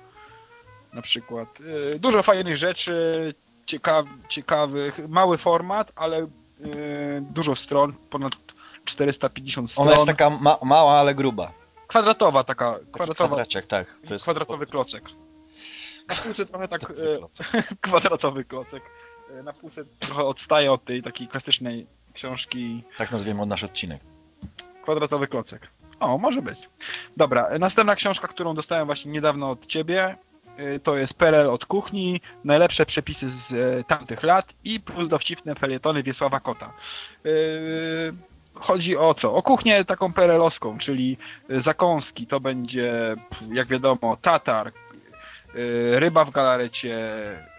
[0.93, 1.59] na przykład.
[1.59, 3.33] Yy, Dużo fajnych rzeczy,
[3.71, 4.99] ciekaw, ciekawych.
[5.09, 6.27] Mały format, ale yy,
[7.21, 8.33] dużo stron, ponad
[8.85, 9.87] 450 stron.
[9.87, 11.51] Ona jest taka ma mała, ale gruba.
[11.87, 13.87] Kwadratowa taka, kwadratowa, kwadraciak, tak.
[14.07, 15.03] To jest kwadratowy klocek.
[16.09, 17.47] Na półce trochę tak, Kwadratowy e, klocek.
[17.81, 18.83] kwadratowy klocek.
[19.39, 24.01] E, Na półce trochę odstaje od tej takiej klasycznej książki Tak nazwiemy nasz odcinek.
[24.83, 25.67] kwadratowy klocek.
[25.99, 26.59] O, może być.
[27.17, 30.17] Dobra, e, następna książka, którą dostałem właśnie niedawno od ciebie,
[30.83, 36.03] to jest PRL od kuchni, najlepsze przepisy z e, tamtych lat i plus dowcipne felietony
[36.03, 36.73] Wiesława Kota.
[37.25, 37.29] E,
[38.53, 39.35] Chodzi o co?
[39.35, 41.17] O kuchnię taką perelowską, czyli
[41.65, 43.15] zakąski, to będzie,
[43.53, 44.71] jak wiadomo, tatar,
[45.93, 46.97] ryba w galarecie,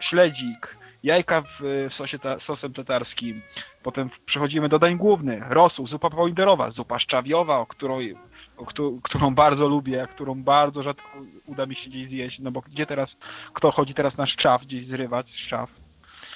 [0.01, 3.43] śledzik, jajka w, sosie ta, sosem tatarskim,
[3.83, 5.51] Potem przechodzimy do dań głównych.
[5.51, 8.17] Rosół, zupa pomidorowa, zupa szczawiowa, o której,
[9.03, 11.09] którą bardzo lubię, a którą bardzo rzadko
[11.47, 13.11] uda mi się gdzieś zjeść, no bo gdzie teraz,
[13.55, 15.71] kto chodzi teraz na szczaw, gdzieś zrywać szczaw?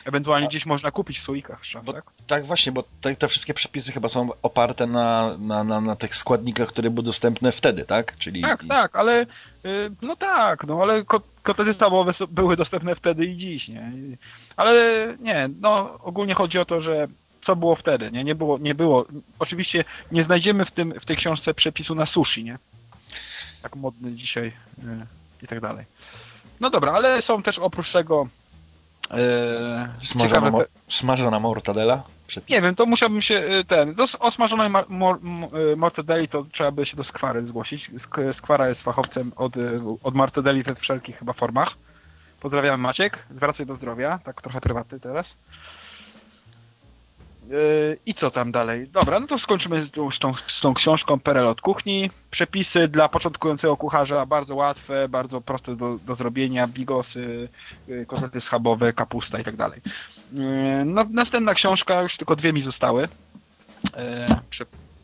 [0.04, 2.04] Ewentualnie gdzieś można kupić w słoikach szczaw, Bo- tak?
[2.26, 6.14] Tak właśnie, bo te, te wszystkie przepisy chyba są oparte na, na, na, na tych
[6.16, 8.18] składnikach, które były dostępne wtedy, tak?
[8.18, 9.26] Czyli Tak, tak, ale y,
[10.02, 13.92] no tak, no ale ko- kotety stawowe były dostępne wtedy i dziś, nie?
[14.56, 14.74] Ale
[15.20, 17.06] nie, no ogólnie chodzi o to, że
[17.46, 18.24] co było wtedy, nie?
[18.24, 19.06] Nie było, nie było.
[19.38, 22.58] Oczywiście nie znajdziemy w tym, w tej książce przepisu na sushi, nie?
[23.62, 24.52] Tak modny dzisiaj y,
[25.42, 25.84] i tak dalej.
[26.60, 28.28] No dobra, ale są też oprócz tego
[30.00, 32.02] y, smażona, ciekawe te- smażona mortadela?
[32.26, 32.48] Przepis.
[32.50, 33.94] nie wiem, to musiałbym się y, ten.
[33.94, 35.18] Do s- o smażonej ma- mor-
[35.72, 37.90] y, mortadelli to trzeba by się do skwary zgłosić.
[37.90, 39.60] Sk- Skwara jest fachowcem od, y,
[40.02, 41.70] od mortadelli we wszelkich chyba formach.
[42.40, 45.26] Pozdrawiam Maciek, zwracaj do zdrowia, tak trochę prywatny teraz.
[47.50, 48.88] Yy, I co tam dalej?
[48.88, 52.10] Dobra, no to skończymy z tą, z tą, książką Perel od kuchni.
[52.30, 56.66] Przepisy dla początkującego kucharza bardzo łatwe, bardzo proste do, do zrobienia.
[56.66, 57.48] Bigosy,
[57.88, 59.80] yy, kotlety schabowe, kapusta i tak dalej.
[60.84, 63.08] No, następna książka, już tylko dwie mi zostały.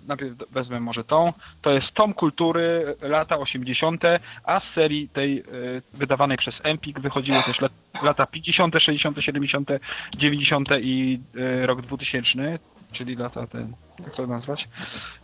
[0.07, 1.33] Najpierw wezmę może tą.
[1.62, 4.03] To jest Tom Kultury, lata 80.,
[4.45, 9.69] a z serii tej yy, wydawanej przez Empik wychodziły też lat, lata 50., 60., 70.,
[10.17, 10.69] 90.
[10.81, 12.59] i yy, rok 2000.
[12.93, 13.73] czyli lata ten,
[14.05, 14.69] jak to nazwać?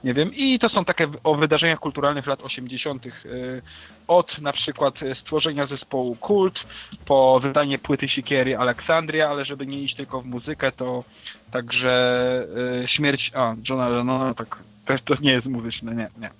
[0.04, 0.34] Nie wiem.
[0.34, 3.06] I to są takie o wydarzeniach kulturalnych lat 80.
[3.06, 3.62] y,
[4.08, 6.60] Od na przykład stworzenia zespołu Kult,
[7.06, 11.04] po wydanie płyty Siekiery Aleksandria, ale żeby nie iść tylko w muzykę, to
[11.50, 12.46] także
[12.84, 14.56] y, śmierć, a, Johna Lennona, tak,
[14.86, 16.30] też to nie jest muzyczne, nie, nie.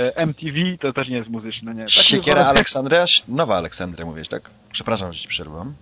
[0.00, 1.84] Y, MTV to też nie jest muzyczne, nie.
[1.84, 3.04] Taki Siekiera Aleksandria?
[3.28, 4.50] Nowa Aleksandria mówisz, tak?
[4.72, 5.74] Przepraszam, że ci przerwam.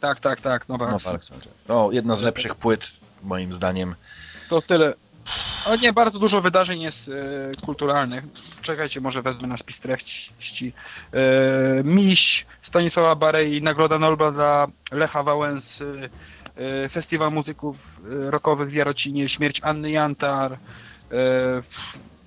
[0.00, 1.52] Tak, tak, tak, no Nowa Aleksandria.
[1.68, 2.90] O, jedna z lepszych płyt,
[3.22, 3.94] moim zdaniem.
[4.48, 4.94] To tyle.
[5.64, 8.24] Ale nie, bardzo dużo wydarzeń jest e, kulturalnych.
[8.62, 10.72] Czekajcie, może wezmę na spis treści.
[11.12, 16.08] E, Miś, Stanisława Barei, Nagroda Nobla dla Lecha Wałęsy, e,
[16.92, 17.76] Festiwal Muzyków
[18.26, 20.52] e, Rockowych w Jarocinie, Śmierć Anny Jantar.
[20.52, 20.58] E,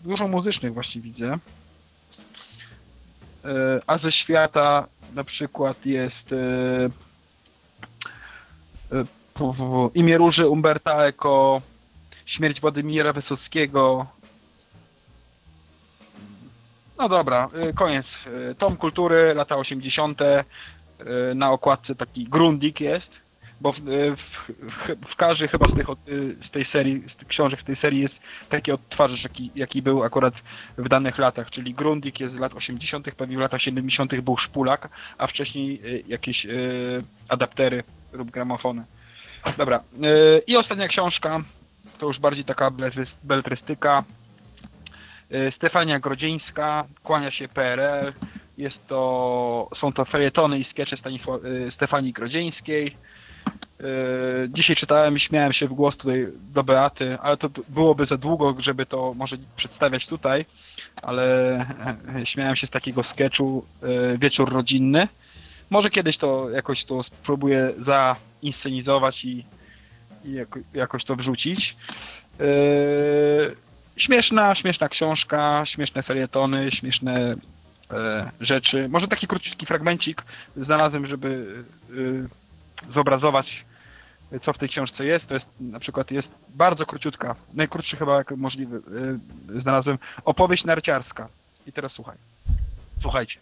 [0.04, 1.38] dużo muzycznych właśnie widzę.
[3.46, 6.90] E, a ze świata na przykład jest e,
[8.98, 9.04] e,
[9.94, 11.62] Imię Róży Umberta Eco,
[12.26, 14.06] Śmierć Władimira Wysockiego.
[16.98, 18.06] No dobra, koniec.
[18.58, 20.22] Tom Kultury, lata 80.
[20.22, 23.10] y, Na okładce taki Grundig jest,
[23.62, 27.16] bo w, y, w, w, w każdej chyba z, tych, y, z tej serii, z
[27.16, 28.16] tych książek w tej serii jest
[28.50, 30.34] taki odtwarzacz, jaki, jaki był akurat
[30.78, 34.22] w danych latach, czyli Grundig jest z lat 80., pewnie w latach 70.
[34.22, 36.48] był Szpulak, a wcześniej y, jakieś
[37.30, 38.84] adaptery lub gramofony.
[39.58, 39.84] Dobra.
[40.48, 41.42] I ostatnia książka,
[41.98, 42.72] to już bardziej taka.
[45.32, 48.14] Y, Stefania Grodzieńska, Kłania się PRL.
[48.58, 50.66] Jest to, są to felietony i
[51.68, 52.96] y, Stefanii Grodzieńskiej.
[53.82, 58.18] Y, Dzisiaj czytałem i śmiałem się w głos tutaj do Beaty, ale to byłoby za
[58.18, 60.46] długo, żeby to może przedstawiać tutaj,
[61.02, 61.56] ale
[62.16, 65.08] e, śmiałem się z takiego sketchu y, Wieczór Rodzinny.
[65.70, 69.46] Może kiedyś to jakoś to spróbuję zainscenizować i,
[70.26, 71.76] i jako, jakoś to wrzucić.
[73.98, 77.36] Śmieszna, śmieszna książka, śmieszne felietony, śmieszne
[77.92, 78.90] e, rzeczy.
[78.90, 80.24] Może taki króciutki fragmencik
[80.58, 81.64] znalazłem, żeby
[82.94, 83.66] zobrazować
[84.46, 85.28] co w tej książce jest.
[85.28, 88.82] To jest na przykład jest bardzo króciutka, najkrótszy chyba jak możliwy.
[89.62, 91.28] Znalazłem opowieść narciarska.
[91.68, 92.18] I teraz słuchaj.
[93.02, 93.40] Słuchajcie.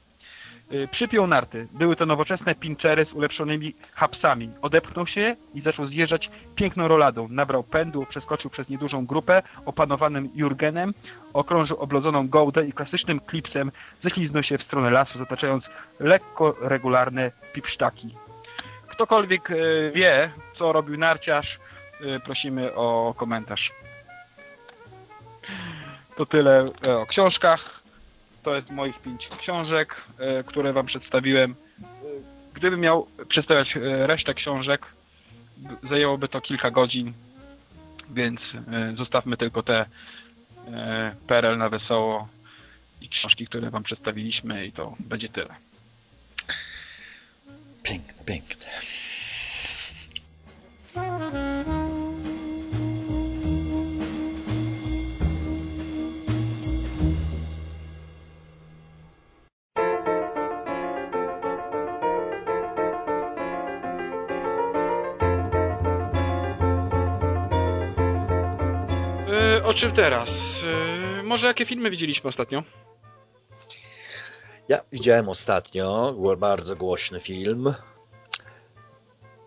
[0.74, 1.67] Y, Przypiął narty.
[1.74, 4.50] Były to nowoczesne pincery z ulepszonymi hapsami.
[4.62, 7.28] Odepchnął się i zaczął zjeżdżać piękną roladą.
[7.30, 10.93] Nabrał pędu, przeskoczył przez niedużą grupę opanowanym Jurgenem,
[11.34, 13.71] okrążył oblodzoną gołdę i klasycznym klipsem
[14.04, 15.63] ześliznął się w stronę lasu, zataczając
[16.00, 18.24] lekko regularne pipsztaki.
[18.95, 21.60] Ktokolwiek y, wie, co robił narciarz,
[22.01, 23.71] y, prosimy o komentarz.
[26.15, 27.81] To tyle e, o książkach.
[28.43, 31.51] To jest moich pięć książek, e, które Wam przedstawiłem.
[31.51, 31.86] E,
[32.53, 34.86] Gdybym miał przedstawiać e, resztę książek,
[35.84, 37.13] zajęłoby to kilka godzin,
[38.10, 38.39] więc
[38.71, 39.86] e, zostawmy tylko te
[40.67, 42.27] e, PRL na wesoło
[43.01, 45.55] i książki, które Wam przedstawiliśmy i to będzie tyle.
[47.86, 48.65] Piękne, piękne.
[69.32, 70.63] E, o czym teraz?
[71.19, 72.63] E, może jakie filmy widzieliśmy ostatnio?
[74.69, 77.73] Ja widziałem ostatnio bardzo głośny film.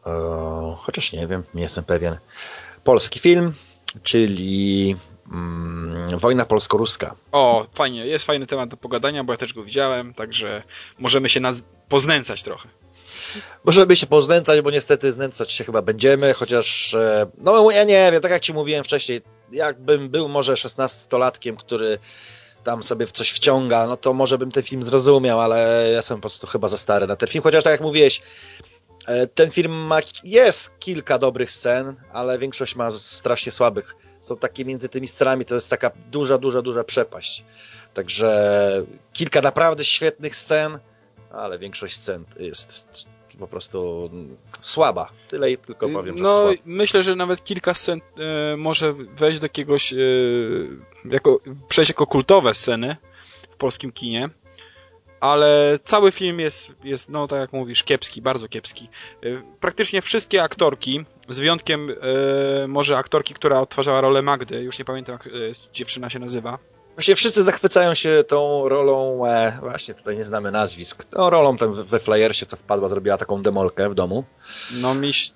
[0.06, 2.18] E, chociaż nie wiem, nie jestem pewien.
[2.84, 3.54] Polski film,
[4.02, 4.96] czyli
[5.32, 7.14] mm, Wojna polsko-ruska.
[7.32, 10.62] O, fajnie, jest fajny temat do pogadania, bo ja też go widziałem, także
[10.98, 12.68] możemy się naz- poznęcać trochę.
[13.64, 18.22] Możemy się poznęcać, bo niestety znęcać się chyba będziemy, chociaż, e, no ja nie wiem,
[18.22, 21.98] tak jak ci mówiłem wcześniej, jakbym był może szesnastolatkiem, który
[22.68, 25.58] tam sobie w coś wciąga, no to może bym ten film zrozumiał, ale
[25.90, 28.22] ja jestem po prostu chyba za stary na ten film, chociaż tak jak mówiłeś,
[29.06, 33.94] e, ten film ma, jest kilka dobrych scen, ale większość ma strasznie słabych.
[34.20, 37.44] Są takie między tymi scenami, to jest taka duża, duża, duża przepaść.
[37.94, 40.78] Także kilka naprawdę świetnych scen,
[41.30, 43.06] ale większość scen jest
[43.38, 44.10] po prostu
[44.62, 45.10] słaba.
[45.28, 46.52] Tyle i tylko powiem, że no, słaba.
[46.64, 49.96] myślę, że nawet kilka scen e, może wejść do jakiegoś, e,
[51.04, 52.96] jako, przejść jako kultowe sceny
[53.50, 54.30] w polskim kinie,
[55.20, 58.88] ale cały film jest, jest, no tak jak mówisz, kiepski, bardzo kiepski.
[59.22, 64.84] E, praktycznie wszystkie aktorki, z wyjątkiem e, może aktorki, która odtwarzała rolę Magdy, już nie
[64.84, 65.34] pamiętam jak
[65.72, 66.58] dziewczyna się nazywa,
[66.98, 71.84] Właśnie wszyscy zachwycają się tą rolą, e, właśnie tutaj nie znamy nazwisk, tą rolą tam
[71.84, 74.24] we Flyersie, co wpadła, zrobiła taką demolkę w domu.
[74.80, 75.30] No mi się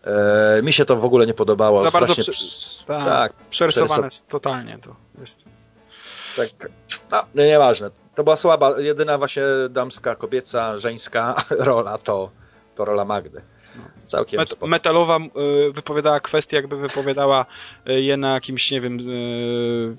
[0.59, 1.81] E, mi się to w ogóle nie podobało.
[1.81, 5.45] za bardzo ps- tak, tak, przerysowane totalnie to jest.
[6.37, 6.71] tak,
[7.11, 7.91] no, nie, nieważne.
[8.15, 12.31] To była słaba, jedyna właśnie damska, kobieca, żeńska rola to,
[12.75, 13.43] to rola Magdy.
[14.07, 14.67] Całkiem Met, spoko.
[14.67, 15.19] metalowa
[15.69, 17.47] y, wypowiadała kwestie, jakby wypowiadała
[17.89, 19.97] y, je na jakimś, nie wiem, y,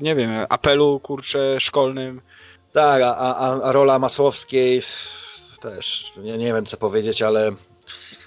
[0.00, 2.20] nie wiem, apelu, kurczę, szkolnym.
[2.72, 4.82] Tak, a, a, a rola Masłowskiej
[5.60, 7.52] też, nie, nie wiem co powiedzieć, ale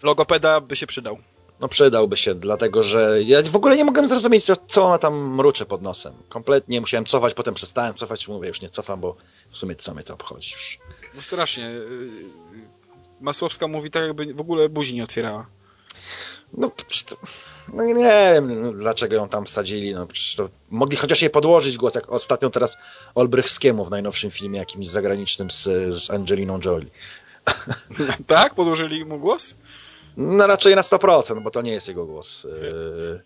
[0.03, 1.17] Logopeda by się przydał.
[1.59, 5.35] no przydałby się, dlatego że ja w ogóle nie mogłem zrozumieć, co, co ona tam
[5.35, 6.13] mruczy pod nosem.
[6.29, 9.15] Kompletnie musiałem cofać, potem przestałem cofać, mówię, już nie cofam, bo
[9.51, 10.79] w sumie co mnie to obchodzi już.
[11.15, 11.69] No strasznie.
[13.21, 15.45] Masłowska mówi tak, jakby w ogóle buzi nie otwierała.
[16.53, 16.71] No,
[17.09, 17.15] to,
[17.73, 17.93] no nie
[18.33, 22.49] wiem, no, dlaczego ją tam wsadzili, no to mogli chociaż jej podłożyć głos, jak ostatnio
[22.49, 22.77] teraz
[23.15, 25.63] Olbrychskiemu w najnowszym filmie jakimś zagranicznym z,
[25.95, 26.89] z Angeliną Jolie.
[28.27, 28.55] tak?
[28.55, 29.55] Podłożyli mu głos?
[30.17, 32.43] No raczej na 100%, bo to nie jest jego głos.
[32.43, 33.21] Yy,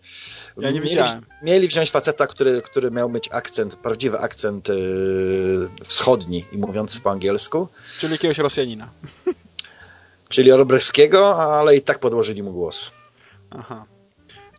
[0.56, 1.26] Ja nie mieli, widziałem.
[1.42, 7.10] Mieli wziąć faceta, który, który miał mieć akcent, prawdziwy akcent yy, wschodni i mówiący po
[7.10, 8.88] angielsku, Czyli jakiegoś Rosjanina.
[10.30, 12.92] czyli Olbrychskiego, ale i tak podłożyli mu głos.
[13.50, 13.84] Aha.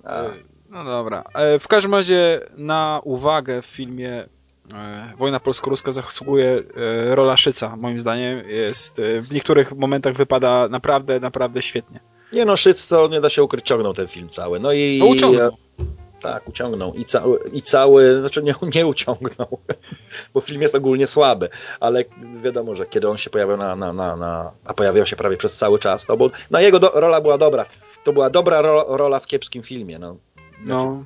[0.03, 0.23] A,
[0.69, 1.23] No dobra.
[1.33, 4.25] E, W każdym razie na uwagę w filmie
[4.73, 6.63] e, Wojna polsko-ruska zasługuje
[7.11, 8.49] e, rola Szyca, moim zdaniem.
[8.49, 11.99] Jest, w niektórych momentach wypada naprawdę, naprawdę świetnie.
[12.33, 14.59] nie no, Szyc to nie da się ukryć, ciągnął ten film cały.
[14.59, 14.97] No i...
[14.99, 15.51] No uciągnął.
[16.21, 16.93] Tak, uciągnął.
[16.93, 19.59] I cały, i cały znaczy nie, nie uciągnął,
[20.33, 22.03] bo film jest ogólnie słaby, ale
[22.43, 25.57] wiadomo, że kiedy on się pojawiał na, na, na, na a pojawiał się prawie przez
[25.57, 27.65] cały czas, to bo, no jego do, rola była dobra.
[28.03, 30.17] To była dobra ro, rola w kiepskim filmie, no.
[30.65, 31.03] No.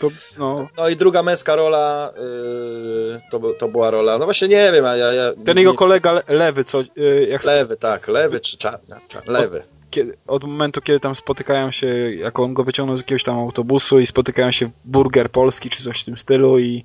[0.00, 0.68] To, no.
[0.76, 4.96] No i druga męska rola yy, to, to była rola, no właśnie nie wiem, a
[4.96, 5.12] ja...
[5.12, 6.84] ja Ten nie, jego kolega le- lewy, co e,
[7.28, 9.62] jak Lewy, tak, lewy czy czarny, lewy.
[9.90, 14.00] Kiedy, od momentu, kiedy tam spotykają się, jak on go wyciągnął z jakiegoś tam autobusu
[14.00, 16.84] i spotykają się w burger polski czy coś w tym stylu i,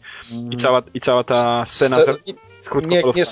[0.52, 2.14] i, cała, i cała ta scena Sce-
[2.48, 3.26] z, z krótką nie, nie,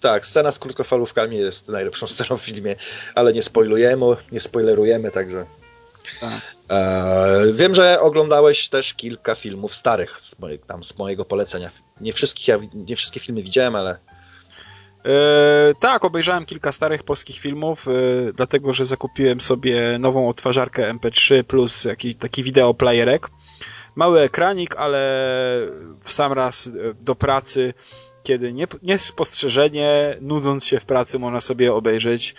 [0.00, 2.76] tak, scena z krótkofalówkami jest najlepszą sceną w filmie,
[3.14, 5.46] ale nie spoilujemy, nie spoilerujemy, także.
[6.20, 6.40] Tak.
[6.70, 11.70] E, wiem, że oglądałeś też kilka filmów starych z, moje, tam, z mojego polecenia.
[12.00, 13.98] Nie, wszystkich, ja, nie wszystkie filmy widziałem, ale
[15.04, 17.92] E, tak, obejrzałem kilka starych polskich filmów, e,
[18.32, 23.30] dlatego że zakupiłem sobie nową odtwarzarkę MP3 plus jakiś taki wideoplayerek.
[23.96, 24.98] Mały ekranik, ale
[26.00, 26.70] w sam raz e,
[27.04, 27.74] do pracy,
[28.22, 32.34] kiedy nie, niespostrzeżenie, nudząc się w pracy, można sobie obejrzeć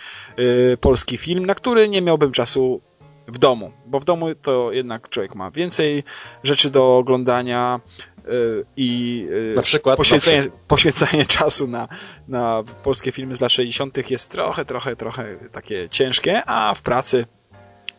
[0.80, 2.80] polski film, na który nie miałbym czasu
[3.28, 6.04] w domu, bo w domu to jednak człowiek ma więcej
[6.44, 7.80] rzeczy do oglądania
[8.18, 8.30] e,
[8.76, 9.96] i e, na przykład.
[9.96, 11.88] poświęcenie, poświęcenie czasu na,
[12.28, 14.10] na polskie filmy z lat 60.
[14.10, 17.26] jest trochę, trochę, trochę takie ciężkie, a w pracy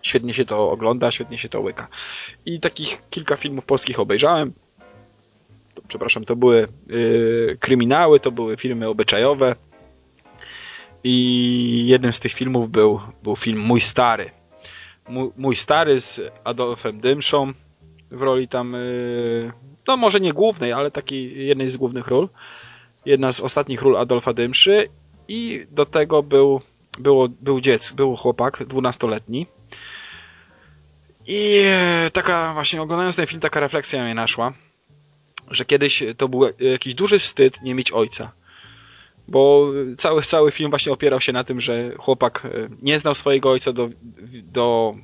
[0.02, 1.88] świetnie się to ogląda, świetnie się to łyka.
[2.46, 4.54] I takich kilka filmów polskich obejrzałem.
[5.74, 9.56] To, przepraszam, to były y, kryminały, to były filmy obyczajowe.
[11.04, 14.32] I jednym z tych filmów był, był film Mój Stary.
[15.38, 17.54] Mój, Stary z Adolfem Dymszą
[18.12, 19.52] w roli tam, y,
[19.88, 22.30] no może nie głównej, ale takiej jednej z głównych ról.
[23.06, 24.90] Jedna z ostatnich ról Adolfa Dymszy
[25.28, 26.62] i do tego był,
[27.00, 29.48] było, był dziecko, był chłopak dwunastoletni.
[31.28, 34.54] I e, taka właśnie oglądając ten film taka refleksja mnie naszła,
[35.52, 38.32] że kiedyś to był jakiś duży wstyd nie mieć ojca.
[39.28, 42.50] Bo cały, cały film właśnie opierał się na tym, że chłopak e,
[42.82, 43.90] nie znał swojego ojca do,
[44.44, 44.96] do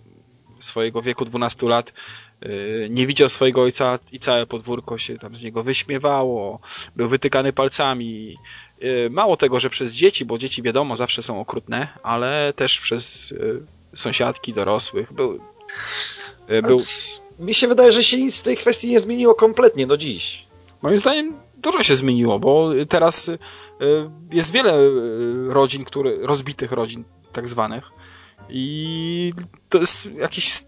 [0.59, 1.93] swojego wieku 12 lat,
[2.41, 2.49] e,
[2.89, 6.59] nie widział swojego ojca i całe podwórko się tam z niego wyśmiewało,
[6.95, 8.38] był wytykany palcami.
[8.81, 13.33] E, Mało tego, że przez dzieci, bo dzieci wiadomo zawsze są okrutne, ale też przez
[13.95, 15.13] sąsiadki, dorosłych.
[15.13, 15.39] Był,
[16.63, 16.79] był,
[17.39, 20.47] Mi się wydaje, że się nic z tej kwestii nie zmieniło kompletnie do dziś.
[20.81, 21.33] Moim zdaniem
[21.63, 23.38] dużo się zmieniło, bo teraz y,
[24.32, 27.91] jest wiele y, rodzin, które, rozbitych rodzin tak zwanych.
[28.49, 29.34] I
[29.69, 30.63] to jest jakiś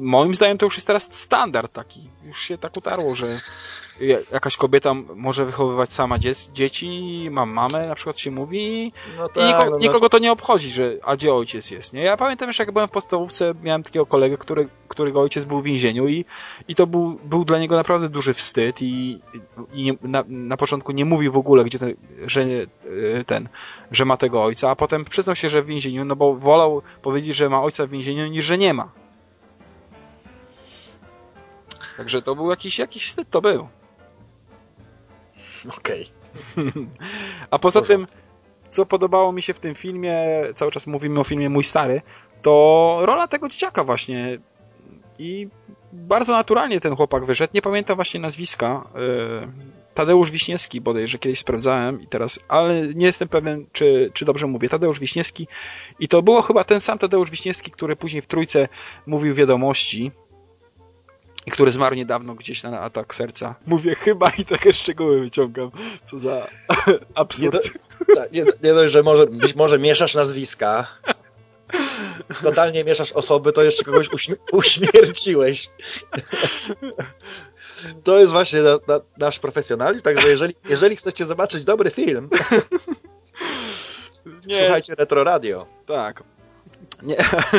[0.00, 2.08] moim zdaniem to już jest teraz standard taki.
[2.24, 3.40] Już się tak utarło, że
[4.00, 9.28] ja- jakaś kobieta może wychowywać sama dzie- dzieci, mam mamę, na przykład się mówi No
[9.42, 12.02] i nikogo, no, no, nikogo to nie obchodzi, że a gdzie ojciec jest, nie?
[12.02, 15.64] Ja pamiętam jeszcze, jak byłem w podstawówce, miałem takiego kolegę, który, którego ojciec był w
[15.64, 16.24] więzieniu i,
[16.68, 19.20] i to był, był dla niego naprawdę duży wstyd i,
[19.72, 21.94] i nie, na, na początku nie mówił w ogóle, gdzie ten,
[22.26, 23.48] że e, ten,
[23.90, 27.36] że ma tego ojca, a potem przyznał się, że w więzieniu, no bo wolał powiedzieć,
[27.36, 28.88] że ma ojca w więzieniu, niż że nie ma.
[32.00, 33.68] Także to był jakiś, jakiś wstyd, to był.
[35.78, 36.10] Okej.
[37.50, 38.06] A poza tym,
[38.70, 40.16] co podobało mi się w tym filmie,
[40.54, 42.02] cały czas mówimy o filmie Mój Stary,
[42.42, 44.38] to rola tego dzieciaka właśnie.
[45.18, 45.48] I
[45.92, 47.50] bardzo naturalnie ten chłopak wyszedł.
[47.54, 48.86] Nie pamiętam właśnie nazwiska.
[48.94, 49.48] Yy,
[49.94, 54.68] Tadeusz Wiśniewski bodajże kiedyś sprawdzałem i teraz, ale nie jestem pewien, czy, czy dobrze mówię.
[54.68, 55.48] Tadeusz Wiśniewski.
[55.98, 58.68] I to było chyba ten sam Tadeusz Wiśniewski, który później w Trójce
[59.06, 60.12] mówił wiadomości
[61.52, 63.54] który zmarł niedawno gdzieś na atak serca.
[63.66, 65.70] Mówię chyba i takie szczegóły wyciągam.
[66.04, 66.34] Co za
[66.86, 67.70] Nie, absurd.
[68.08, 70.86] do, tak, nie, nie dość, że może, być może mieszasz nazwiska,
[72.42, 75.70] totalnie mieszasz osoby, to jeszcze kogoś uśmi- uśmierciłeś.
[78.04, 82.28] To jest właśnie na, na, nasz profesjonalizm, także jeżeli, jeżeli chcecie zobaczyć dobry film,
[84.46, 85.66] Nie, słuchajcie Retro Radio.
[85.86, 86.22] tak.
[87.02, 87.16] Nie,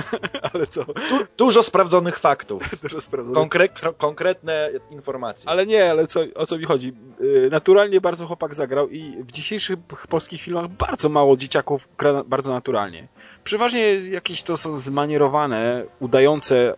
[0.53, 0.85] ale co?
[0.85, 0.93] Du,
[1.37, 3.35] dużo sprawdzonych faktów, Dużo sprawdzone.
[3.35, 5.49] konkre, konkretne informacje.
[5.49, 6.93] Ale nie, ale co, o co mi chodzi?
[7.19, 12.53] Yy, Naturalnie bardzo chłopak zagrał i w dzisiejszych polskich filmach bardzo mało dzieciaków gra bardzo
[12.53, 13.07] naturalnie.
[13.43, 16.73] Przeważnie jakieś to są zmanierowane, udające,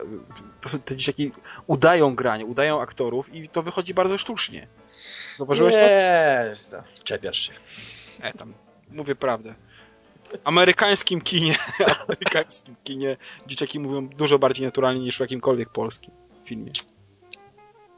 [0.61, 1.31] to są, te dzieciaki
[1.67, 4.67] udają granie, udają aktorów i to wychodzi bardzo sztucznie.
[5.37, 5.81] Zauważyłeś to?
[5.81, 7.53] Nie, to czepiasz się.
[8.21, 8.53] E, tam,
[8.91, 9.55] mówię prawdę.
[10.43, 11.55] Amerykańskim kinie,
[12.05, 13.17] amerykańskim kinie
[13.47, 16.13] dzieciaki mówią dużo bardziej naturalnie niż w jakimkolwiek polskim
[16.45, 16.71] filmie.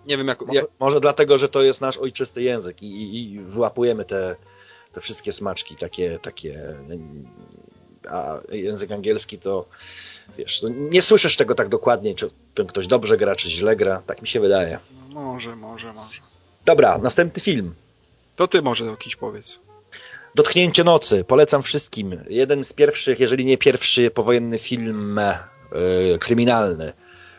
[0.08, 0.42] Nie wiem jak...
[0.42, 4.36] Może, jak może dlatego, że to jest nasz ojczysty język i, i, i wyłapujemy te,
[4.94, 6.76] te wszystkie smaczki takie, takie
[8.10, 9.66] a język angielski to
[10.38, 14.02] wiesz, no nie słyszysz tego tak dokładnie, czy ten ktoś dobrze gra, czy źle gra,
[14.06, 14.80] tak mi się wydaje.
[15.10, 16.22] może, może, może.
[16.66, 17.76] Dobra, następny film.
[18.36, 19.60] To ty może jakiś powiedz.
[20.36, 21.24] Dotknięcie nocy.
[21.24, 22.24] Polecam wszystkim.
[22.30, 25.40] Jeden z pierwszych, jeżeli nie pierwszy powojenny film e,
[26.20, 26.94] kryminalny,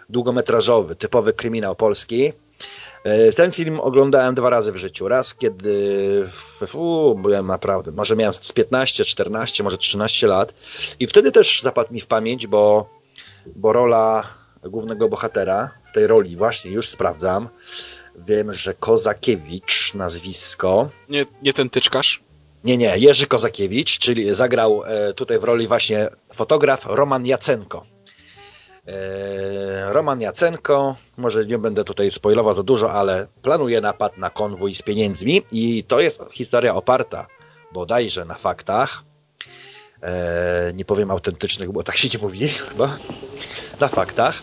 [0.08, 2.32] długometrażowy, typowy kryminał polski.
[3.04, 5.08] E, ten film oglądałem dwa razy w życiu.
[5.08, 6.26] Raz, kiedy
[6.74, 10.54] u, byłem naprawdę, może miałem z 15, 14, może 13 lat.
[11.00, 12.90] I wtedy też zapadł mi w pamięć, bo,
[13.56, 14.24] bo rola
[14.62, 17.48] głównego bohatera, w tej roli właśnie już sprawdzam,
[18.26, 22.25] wiem, że Kozakiewicz nazwisko, Nie, nie ten tyczkarz?
[22.66, 27.86] Nie, nie, Jerzy Kozakiewicz, czyli zagrał e, tutaj w roli właśnie fotograf Roman Jacenko.
[28.86, 34.74] E, Roman Jacenko, może nie będę tutaj spoilował za dużo, ale planuje napad na konwój
[34.74, 37.26] z pieniędzmi i to jest historia oparta
[37.72, 39.02] bodajże na faktach.
[40.02, 42.96] E, nie powiem autentycznych, bo tak się nie mówi chyba.
[43.80, 44.42] Na faktach.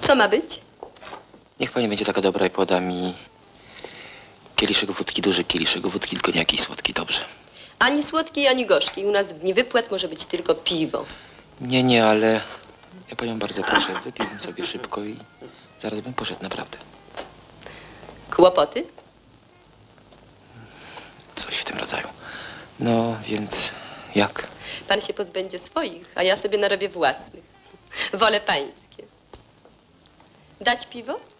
[0.00, 0.60] Co ma być?
[1.60, 3.14] Niech pani będzie taka dobra i poda mi
[4.62, 7.20] kieliszek wódki, duży kieliszek wódki, tylko nie jakiś słodki, dobrze.
[7.78, 9.06] Ani słodkiej, ani gorzkiej.
[9.06, 11.04] U nas w dni wypłat może być tylko piwo.
[11.60, 12.40] Nie, nie, ale
[13.10, 15.16] ja panią bardzo proszę, wypiłbym sobie szybko i
[15.78, 16.78] zaraz bym poszedł, naprawdę.
[18.36, 18.86] Kłopoty?
[21.34, 22.08] Coś w tym rodzaju.
[22.80, 23.72] No, więc
[24.14, 24.48] jak?
[24.88, 27.44] Pan się pozbędzie swoich, a ja sobie narobię własnych.
[28.14, 29.06] Wolę pańskie.
[30.60, 31.14] Dać piwo?
[31.14, 31.31] Piwo?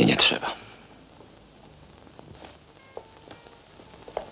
[0.00, 0.54] Nie, nie trzeba.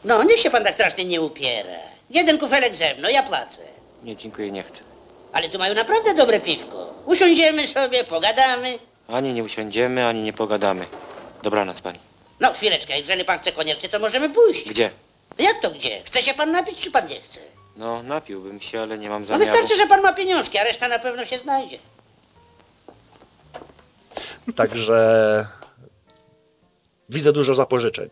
[0.05, 1.79] No, niech się pan tak strasznie nie upiera.
[2.11, 3.61] Jeden kufelek ze mną, ja płacę.
[4.03, 4.81] Nie, dziękuję, nie chcę.
[5.33, 6.95] Ale tu mają naprawdę dobre piwko.
[7.07, 8.79] Usiądziemy sobie, pogadamy.
[9.09, 10.87] Ani nie usiądziemy, ani nie pogadamy.
[11.43, 11.99] Dobranoc pani.
[12.41, 14.69] No, chwileczkę, jeżeli pan chce koniecznie, to możemy pójść.
[14.71, 14.91] Gdzie?
[15.39, 16.03] Jak to gdzie?
[16.05, 17.41] Chce się pan napić, czy pan nie chce?
[17.77, 19.51] No, napiłbym się, ale nie mam No zamiaru.
[19.51, 21.79] wystarczy, że pan ma pieniążki, a reszta na pewno się znajdzie.
[24.57, 25.47] Także
[27.09, 28.09] widzę dużo zapożyczeń.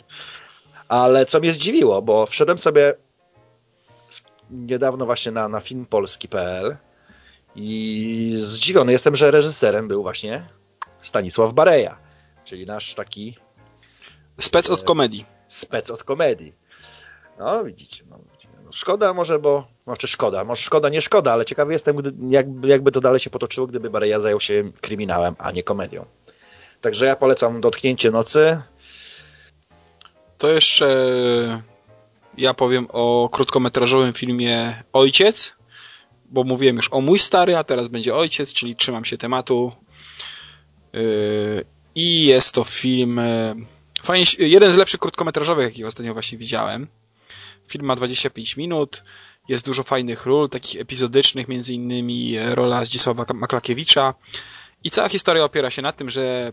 [0.89, 2.95] Ale co mnie zdziwiło, bo wszedłem sobie
[4.51, 6.77] niedawno właśnie na, na filmpolski.pl
[7.55, 10.49] i zdziwiony jestem, że reżyserem był właśnie
[11.03, 11.99] Stanisław Bareja,
[12.45, 13.37] czyli nasz taki
[14.41, 15.25] Spec od komedii.
[15.49, 16.55] spec od komedii.
[17.39, 18.19] No, widzicie, no,
[18.65, 22.69] no, szkoda może, bo, znaczy szkoda, może szkoda, nie szkoda, ale ciekawy jestem, gdy, jakby,
[22.69, 26.05] jakby to dalej się potoczyło, gdyby Bareja zajął się kryminałem, a nie komedią.
[26.81, 28.63] Także ja polecam Dotknięcie Nocy.
[30.39, 31.63] To jeszcze
[32.39, 35.57] ja powiem o krótkometrażowym filmie Ojciec,
[36.31, 39.73] bo mówiłem już o mój stary, a teraz będzie Ojciec, czyli trzymam się tematu.
[40.93, 41.65] Yy,
[41.95, 43.67] I jest to film yy,
[44.03, 46.87] fajnie, jeden z lepszych krótkometrażowych, jaki ostatnio właśnie widziałem.
[47.69, 49.03] Film ma 25 minut,
[49.49, 54.15] jest dużo fajnych ról, takich epizodycznych, między innymi rola Zdzisława Maklakiewicza.
[54.85, 56.53] I cała historia opiera się na tym, że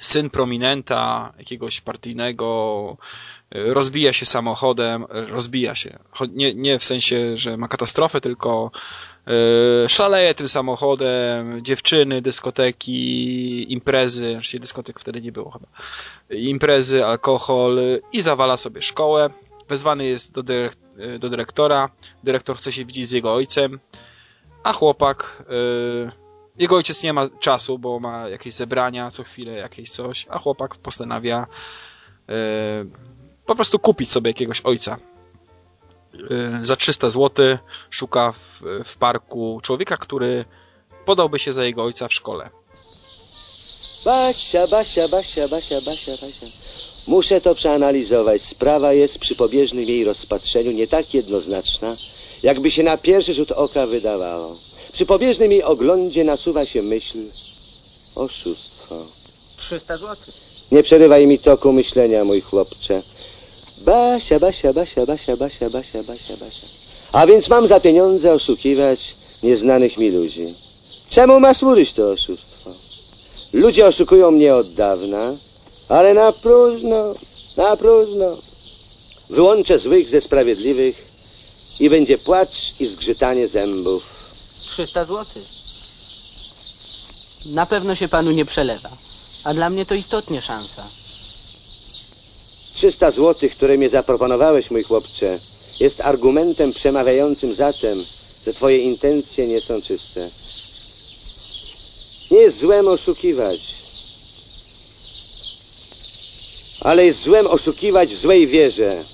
[0.00, 2.96] syn prominenta, jakiegoś partyjnego,
[3.54, 5.98] y, rozbija się samochodem, rozbija się.
[6.32, 8.70] Nie, nie w sensie, że ma katastrofę, tylko
[9.84, 15.66] y, szaleje tym samochodem, dziewczyny, dyskoteki, imprezy, znaczy dyskotek wtedy nie było chyba,
[16.30, 17.80] imprezy, alkohol
[18.12, 19.30] i zawala sobie szkołę.
[19.68, 20.42] Wezwany jest do,
[21.18, 21.90] do dyrektora,
[22.24, 23.80] dyrektor chce się widzieć z jego ojcem,
[24.62, 25.42] a chłopak
[26.08, 26.21] y,
[26.58, 30.76] jego ojciec nie ma czasu, bo ma jakieś zebrania co chwilę, jakieś coś, a chłopak
[30.76, 31.46] postanawia
[32.28, 32.34] e,
[33.46, 34.96] po prostu kupić sobie jakiegoś ojca.
[36.30, 37.58] E, za 300 zł
[37.90, 40.44] szuka w, w parku człowieka, który
[41.04, 42.50] podałby się za jego ojca w szkole.
[44.04, 46.46] Basia, Basia, Basia, Basia, Basia, Basia.
[47.08, 48.42] Muszę to przeanalizować.
[48.42, 51.96] Sprawa jest przy pobieżnym jej rozpatrzeniu nie tak jednoznaczna,
[52.42, 54.56] jakby się na pierwszy rzut oka wydawało.
[54.92, 57.18] Przy pobieżnym jej oglądzie nasuwa się myśl
[58.14, 59.06] oszustwo.
[59.56, 60.16] 300 zł.
[60.72, 63.02] Nie przerywaj mi toku myślenia, mój chłopcze.
[63.78, 66.66] Basia, Basia, Basia, Basia, Basia, Basia, Basia, Basia.
[67.12, 70.54] A więc mam za pieniądze oszukiwać nieznanych mi ludzi.
[71.10, 72.70] Czemu ma służyć to oszustwo?
[73.52, 75.34] Ludzie oszukują mnie od dawna,
[75.88, 77.14] ale na próżno,
[77.56, 78.36] na próżno.
[79.30, 81.06] Wyłączę złych ze sprawiedliwych
[81.80, 84.21] i będzie płacz i zgrzytanie zębów.
[84.72, 85.42] 300 zł.
[87.46, 88.90] Na pewno się panu nie przelewa.
[89.44, 90.86] A dla mnie to istotnie szansa.
[92.74, 95.38] 300 złotych, które mi zaproponowałeś, mój chłopcze,
[95.80, 98.04] jest argumentem przemawiającym za tym,
[98.46, 100.30] że twoje intencje nie są czyste.
[102.30, 103.60] Nie jest złem oszukiwać,
[106.80, 109.04] ale jest złem oszukiwać w złej wierze.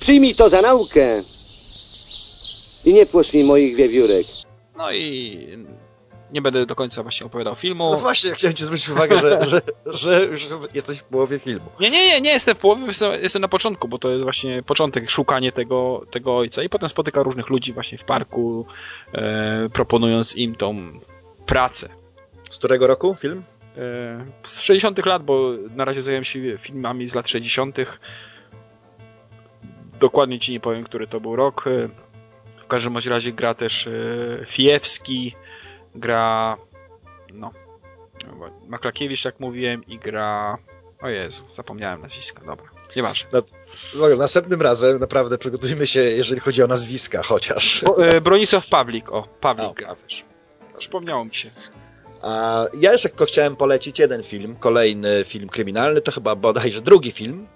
[0.00, 1.22] Przyjmij to za naukę
[2.84, 4.26] i nie płosz mi moich wiewiórek.
[4.76, 5.38] No i
[6.32, 7.90] nie będę do końca właśnie opowiadał filmu.
[7.90, 11.66] No właśnie, chciałem ci zwrócić uwagę, że, że, że już jesteś w połowie filmu.
[11.80, 14.62] Nie, nie, nie, nie jestem w połowie, jestem, jestem na początku, bo to jest właśnie
[14.62, 18.66] początek, szukanie tego, tego ojca i potem spotyka różnych ludzi właśnie w parku,
[19.12, 21.00] e, proponując im tą
[21.46, 21.88] pracę.
[22.50, 23.42] Z którego roku film?
[23.76, 27.76] E, z 60 lat, bo na razie zająłem się filmami z lat 60.
[30.00, 31.64] Dokładnie ci nie powiem, który to był rok.
[32.68, 33.90] W każdym razie gra też e,
[34.46, 35.34] Fijewski,
[35.94, 36.56] gra
[37.34, 37.50] no
[38.66, 40.58] Maklakiewicz, jak mówiłem, i gra
[41.02, 42.66] o Jezu, zapomniałem nazwiska, dobra,
[42.96, 43.28] nieważne.
[43.32, 43.42] No,
[43.96, 47.84] uwaga, następnym razem naprawdę przygotujmy się, jeżeli chodzi o nazwiska, chociaż.
[47.86, 50.24] Bo, e, Bronisław Pawlik, o, Pawlik gra też.
[50.78, 51.50] Przypomniało mi się.
[52.22, 57.12] A ja jeszcze tylko chciałem polecić jeden film, kolejny film kryminalny, to chyba bodajże drugi
[57.12, 57.46] film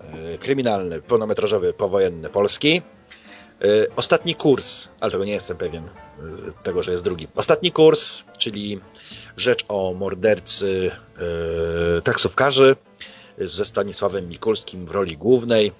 [0.00, 2.82] e, kryminalny, pełnometrażowy, powojenny, polski.
[3.62, 5.90] E, Ostatni kurs, ale tego nie jestem pewien, e,
[6.62, 7.28] tego, że jest drugi.
[7.34, 8.80] Ostatni kurs, czyli
[9.36, 10.90] rzecz o mordercy
[11.98, 12.76] e, taksówkarzy
[13.38, 15.72] ze Stanisławem Mikulskim w roli głównej.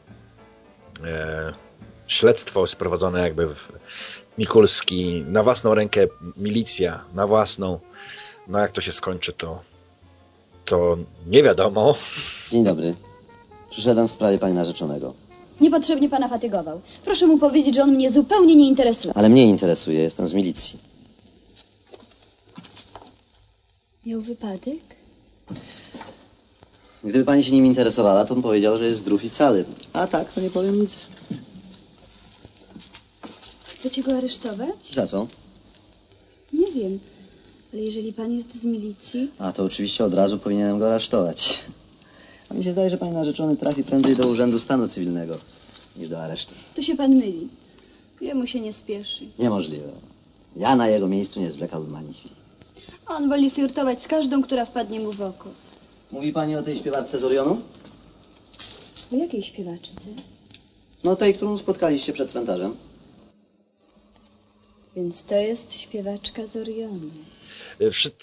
[2.06, 3.72] Śledztwo jest prowadzone jakby w
[4.38, 6.06] Mikulski na własną rękę,
[6.36, 7.80] milicja na własną.
[8.48, 9.60] No jak to się skończy, to,
[10.64, 11.94] to nie wiadomo.
[12.50, 12.94] Dzień dobry.
[13.70, 15.14] Przyszedłem w sprawie pani narzeczonego.
[15.62, 16.80] Niepotrzebnie pana fatygował.
[17.04, 19.14] Proszę mu powiedzieć, że on mnie zupełnie nie interesuje.
[19.16, 20.78] Ale mnie interesuje, jestem z milicji.
[24.06, 24.78] Miał wypadek?
[27.04, 29.64] Gdyby pani się nim interesowała, to bym powiedział, że jest zdrów i cały.
[29.92, 31.06] A tak, to nie powiem nic.
[33.64, 34.76] Chcecie go aresztować?
[34.92, 35.26] Za co?
[36.52, 36.98] Nie wiem.
[37.72, 41.60] Ale jeżeli pan jest z milicji, A to oczywiście od razu powinienem go aresztować.
[42.52, 45.36] A mi się zdaje, że pani narzeczony trafi prędzej do Urzędu Stanu Cywilnego
[45.96, 46.54] niż do aresztu.
[46.74, 47.48] to się pan myli.
[48.20, 49.26] Jemu się nie spieszy.
[49.38, 49.88] Niemożliwe.
[50.56, 52.34] Ja na jego miejscu nie zwlekałbym ani chwili.
[53.06, 55.48] On woli flirtować z każdą, która wpadnie mu w oko.
[56.12, 57.60] Mówi pani o tej śpiewaczce z Orionu?
[59.12, 60.00] O jakiej śpiewaczce?
[61.04, 62.76] No tej, którą spotkaliście przed cmentarzem.
[64.96, 67.10] Więc to jest śpiewaczka z Orionu.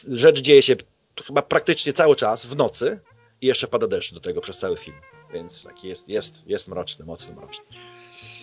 [0.07, 0.75] Rzecz dzieje się
[1.25, 2.99] chyba praktycznie cały czas w nocy
[3.41, 4.97] i jeszcze pada deszcz do tego przez cały film.
[5.33, 7.65] Więc taki jest, jest, jest mroczny, mocno mroczny.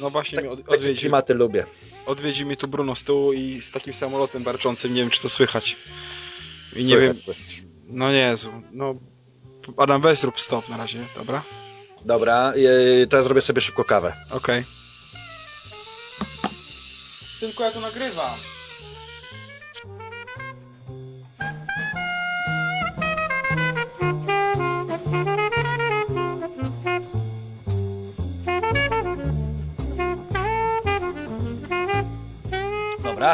[0.01, 1.67] No właśnie mnie od, Takie odwiedził, klimaty lubię.
[2.07, 5.29] odwiedził mnie tu Bruno z tyłu i z takim samolotem barczącym, nie wiem czy to
[5.29, 5.77] słychać.
[6.77, 7.63] I nie wiem, Słychać.
[7.87, 8.95] no Jezu, no
[9.77, 11.43] Adam weź zrób stop na razie, dobra?
[12.05, 14.13] Dobra, yy, teraz zrobię sobie szybko kawę.
[14.31, 14.65] Okej.
[17.35, 18.31] Synku, ja tu nagrywam.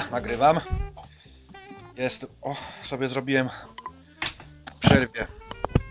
[0.00, 0.60] Dobra, nagrywam.
[1.96, 2.26] Jest.
[2.42, 3.48] O, sobie zrobiłem
[4.80, 5.26] przerwie.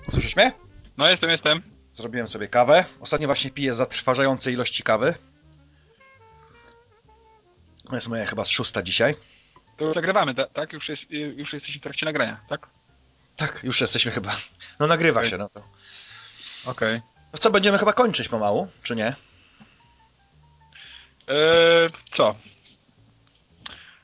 [0.09, 0.51] Słyszysz mnie?
[0.97, 1.61] No jestem, jestem.
[1.93, 2.85] Zrobiłem sobie kawę.
[3.01, 5.13] Ostatnio właśnie piję zatrważające ilości kawy.
[7.89, 9.15] To jest moja chyba szósta dzisiaj.
[9.77, 10.73] To już nagrywamy, ta- tak?
[10.73, 12.67] Już, jest, już jesteśmy w trakcie nagrania, tak?
[13.35, 14.35] Tak, już jesteśmy chyba.
[14.79, 15.29] No nagrywa Okej.
[15.31, 15.63] się, no to.
[16.71, 17.01] Okej.
[17.33, 19.15] No co, będziemy chyba kończyć pomału, czy nie?
[21.27, 22.35] Eee, co?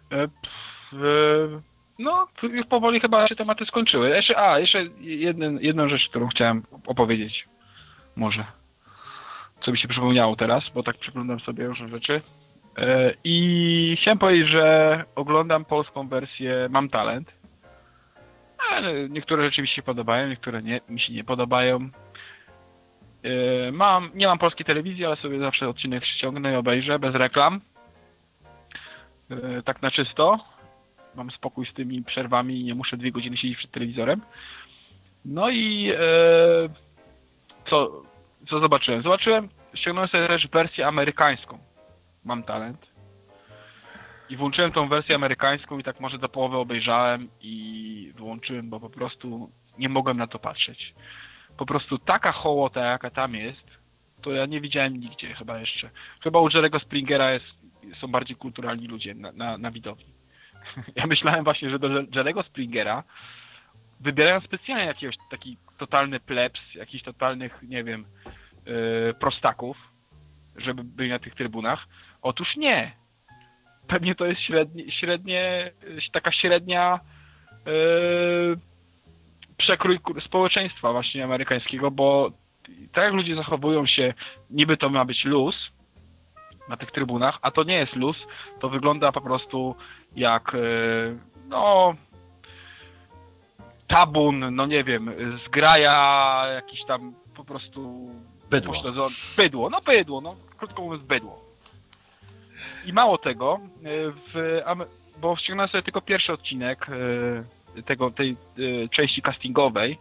[0.10, 1.62] Pff, eee,
[2.00, 4.10] no, już powoli chyba się tematy skończyły.
[4.10, 7.48] Jeszcze, a, jeszcze jeden, jedną rzecz, którą chciałem opowiedzieć.
[8.16, 8.46] Może.
[9.62, 12.22] Co mi się przypomniało teraz, bo tak przeglądam sobie różne rzeczy.
[12.78, 17.38] Eee, I chciałem powiedzieć, że oglądam polską wersję Mam Talent.
[18.70, 21.90] Ale niektóre rzeczy mi się podobają, niektóre nie, mi się nie podobają.
[23.72, 27.62] Mam, nie mam polskiej telewizji, ale sobie zawsze odcinek ściągnę i obejrzę bez reklam.
[29.30, 30.40] Yy, Tak na czysto.
[31.16, 34.22] Mam spokój z tymi przerwami i nie muszę dwie godziny siedzieć przed telewizorem.
[35.26, 35.98] No i yy,
[37.70, 38.04] co,
[38.50, 39.02] co zobaczyłem?
[39.04, 41.60] Zobaczyłem, ściągnąłem sobie też wersję amerykańską.
[42.26, 42.88] Mam talent.
[44.30, 48.90] I włączyłem tą wersję amerykańską i tak może do połowy obejrzałem i wyłączyłem, bo po
[48.90, 50.94] prostu nie mogłem na to patrzeć
[51.58, 53.68] po prostu taka hołota, jaka tam jest,
[54.22, 55.90] to ja nie widziałem nigdzie chyba jeszcze.
[56.24, 57.46] Chyba u Jerego Springera jest,
[57.96, 60.14] są bardziej kulturalni ludzie na, na, na widowni.
[60.96, 63.04] Ja myślałem właśnie, że do Jerego Springera
[64.00, 68.06] wybierają specjalnie jakiegoś taki totalny plebs, jakichś totalnych, nie wiem,
[68.66, 69.78] yy, prostaków,
[70.56, 71.88] żeby byli na tych trybunach.
[72.22, 72.92] Otóż nie.
[73.88, 75.72] Pewnie to jest średnie, średnie
[76.12, 77.00] taka średnia
[77.66, 78.58] yy,
[79.58, 82.32] przekrój społeczeństwa właśnie amerykańskiego, bo
[82.92, 84.14] tak jak ludzie zachowują się,
[84.50, 85.72] niby to ma być luz
[86.70, 88.18] na tych trybunach, a to nie jest luz,
[88.60, 89.76] to wygląda po prostu
[90.16, 90.58] jak e,
[91.48, 91.94] no
[93.88, 95.12] tabun, no nie wiem,
[95.46, 98.10] zgraja jakiś tam po prostu
[98.50, 98.74] Bydło.
[98.74, 101.46] pośledzony- bydło, no bydło, no krótko mówiąc bydło.
[102.86, 103.88] I mało tego, e,
[104.34, 104.62] w,
[105.22, 106.88] bo ściągnąłem sobie tylko pierwszy odcinek
[107.78, 108.38] e, tego, tej
[108.92, 110.00] części castingowej.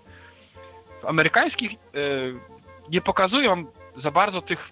[1.02, 1.72] W amerykańskich
[2.90, 3.64] nie pokazują
[4.02, 4.70] za bardzo tych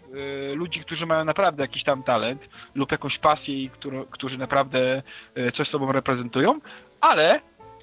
[0.53, 3.71] e, ludzi, którzy mają naprawdę jakiś tam talent lub jakąś pasję i
[4.11, 5.03] którzy, naprawdę
[5.35, 6.61] e, coś sobą reprezentują,
[7.01, 7.41] ale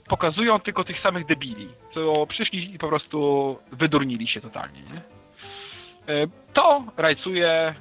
[0.10, 5.02] pokazują tylko tych samych debili, co przyszli i po prostu wydurnili się totalnie, nie?
[6.14, 7.76] E, To rajcuje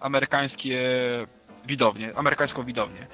[0.00, 0.78] amerykańskie
[1.66, 3.06] widownię, amerykańską widownię.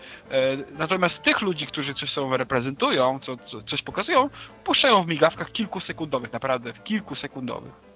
[0.79, 4.31] Natomiast tych ludzi, którzy coś sobą reprezentują, co, co, coś pokazują,
[4.65, 7.94] puszczają w migawkach kilkusekundowych, naprawdę w kilkusekundowych.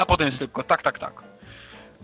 [0.00, 1.12] A potem jest tylko tak, tak, tak.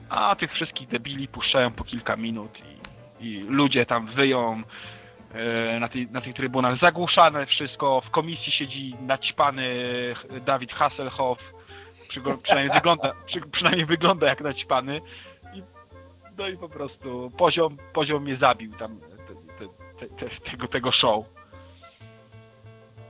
[0.09, 4.63] A tych wszystkich debili puszczają po kilka minut i, i ludzie tam wyją
[5.35, 9.65] e, na, tej, na tych trybunach, zagłuszane wszystko, w komisji siedzi naćpany
[10.47, 11.41] Dawid Hasselhoff,
[12.09, 15.01] Przygo- przynajmniej wygląda, przy, przynajmniej wygląda jak naćpany
[15.55, 15.63] i,
[16.39, 20.93] no i po prostu poziom, poziom mnie zabił tam te, te, te, te, tego, tego
[20.93, 21.25] show.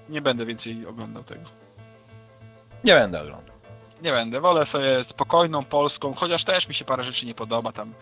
[0.09, 1.51] Nie będę więcej oglądał tego.
[2.85, 3.56] Nie będę oglądał.
[4.03, 7.95] Nie będę, wolę sobie spokojną polską, chociaż też mi się parę rzeczy nie podoba, tam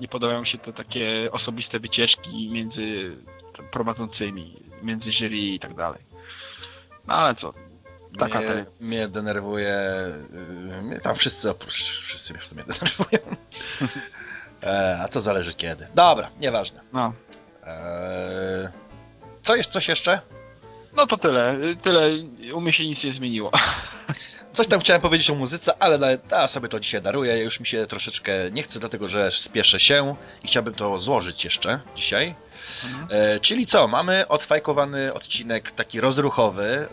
[0.00, 3.16] nie podobają się te takie osobiste wycieczki między
[3.72, 6.00] prowadzącymi, między jury i tak dalej.
[7.06, 7.54] No ale co,
[8.18, 9.78] taka mnie, mnie denerwuje.
[10.70, 11.74] yy, Mnie tam wszyscy oprócz.
[11.82, 13.36] Wszyscy mnie w sumie denerwują.
[14.62, 15.86] e, a to zależy kiedy.
[15.94, 16.80] Dobra, nieważne.
[16.92, 17.12] No.
[17.66, 18.72] E,
[19.42, 20.20] co jest coś jeszcze?
[20.96, 22.08] No to tyle, tyle,
[22.54, 23.50] u mnie się nic nie zmieniło.
[24.52, 27.38] Coś tam chciałem powiedzieć o muzyce, ale ja sobie to dzisiaj daruję.
[27.42, 31.80] Już mi się troszeczkę nie chce, dlatego że spieszę się i chciałbym to złożyć jeszcze
[31.96, 32.34] dzisiaj.
[33.10, 33.88] E, czyli co?
[33.88, 36.88] Mamy odfajkowany odcinek taki rozruchowy,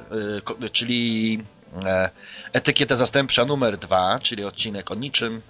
[0.65, 1.43] e, czyli
[1.85, 2.09] e,
[2.53, 5.41] etykieta zastępcza numer dwa, czyli odcinek o niczym.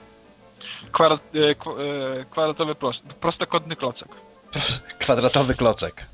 [1.34, 1.72] E, kwa-
[2.20, 4.08] e, kwadratowy prost, prostokątny klocek.
[5.00, 6.06] Kwadratowy klocek.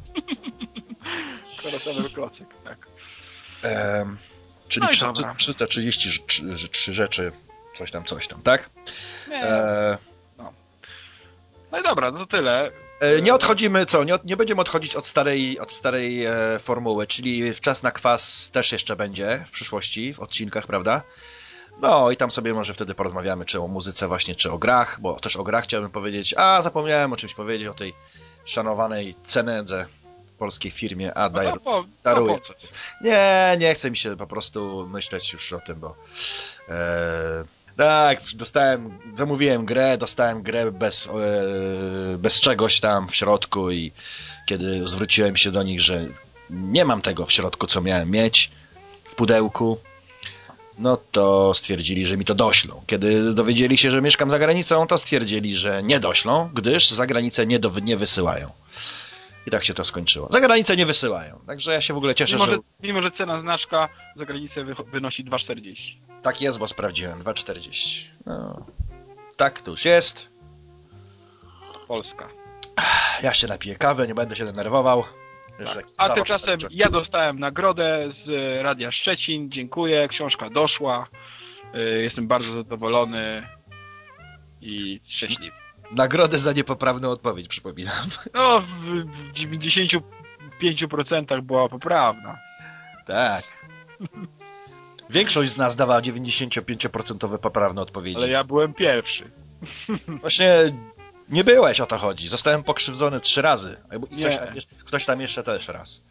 [1.58, 2.88] Kwadratowy klocek, tak.
[4.70, 5.36] Czyli No i trzy- dobra.
[5.38, 7.32] 333 rzeczy- trzy rzeczy,
[7.78, 8.70] coś tam, coś tam, tak?
[9.32, 9.98] E,
[11.72, 12.72] No i dobra, no to tyle.
[13.02, 14.04] E, Nie odchodzimy, co?
[14.04, 18.72] Nie, nie będziemy odchodzić od starej, od starej e, formuły, czyli czas na kwas też
[18.72, 21.02] jeszcze będzie w przyszłości, w odcinkach, prawda?
[21.82, 25.20] No i tam sobie może wtedy porozmawiamy, czy o muzyce właśnie, czy o grach, bo
[25.20, 26.34] też o grach chciałbym powiedzieć.
[26.38, 27.94] A, zapomniałem o czymś powiedzieć, o tej
[28.46, 29.86] szanowanej cenedze
[30.36, 31.14] polskiej firmie.
[31.14, 32.60] A, daj, no po- daruję no sobie.
[33.02, 35.96] Nie, nie chce mi się po prostu myśleć już o tym, bo...
[36.70, 37.44] E,
[37.78, 43.92] tak, dostałem, zamówiłem grę, dostałem grę bez, e, bez czegoś tam w środku i
[44.46, 46.06] kiedy zwróciłem się do nich, że
[46.50, 48.52] nie mam tego w środku, co miałem mieć,
[49.04, 49.78] w pudełku,
[50.78, 52.82] no to stwierdzili, że mi to doślą.
[52.88, 57.46] Kiedy dowiedzieli się, że mieszkam za granicą, to stwierdzili, że nie doślą, gdyż za granicę
[57.46, 58.50] nie, do, nie wysyłają.
[59.48, 60.28] I tak się to skończyło.
[60.32, 61.40] Za granicę nie wysyłają.
[61.48, 62.58] Także ja się w ogóle cieszę, Mimo, że...
[62.84, 65.76] mimo, że cena znaczka za granicę wy, wynosi 2,40.
[66.22, 67.20] Tak jest, bo sprawdziłem.
[67.20, 68.06] 2,40.
[68.26, 68.66] No.
[69.38, 70.30] Tak to już jest.
[71.88, 72.30] Polska.
[73.24, 75.04] Ja się napiję kawę, nie będę się denerwował.
[75.74, 75.86] Tak.
[75.98, 79.52] A tymczasem ja dostałem nagrodę z e, Radia Szczecin.
[79.52, 80.08] Dziękuję.
[80.08, 81.08] Książka doszła.
[81.74, 83.44] E, Jestem bardzo zadowolony
[84.62, 85.65] i szczęśliwy.
[85.92, 87.94] Nagrodę za niepoprawną odpowiedź, przypominam.
[88.34, 92.38] No, w, w 95% była poprawna.
[93.06, 93.44] Tak.
[95.10, 98.18] Większość z nas dawała 95% poprawne odpowiedzi.
[98.18, 99.32] Ale ja byłem pierwszy.
[100.22, 100.54] Właśnie
[101.30, 102.30] nie byłeś, o to chodzi.
[102.30, 103.78] Zostałem pokrzywdzony trzy razy.
[104.20, 106.04] Ktoś, tam, jeszcze- ktoś tam jeszcze też raz.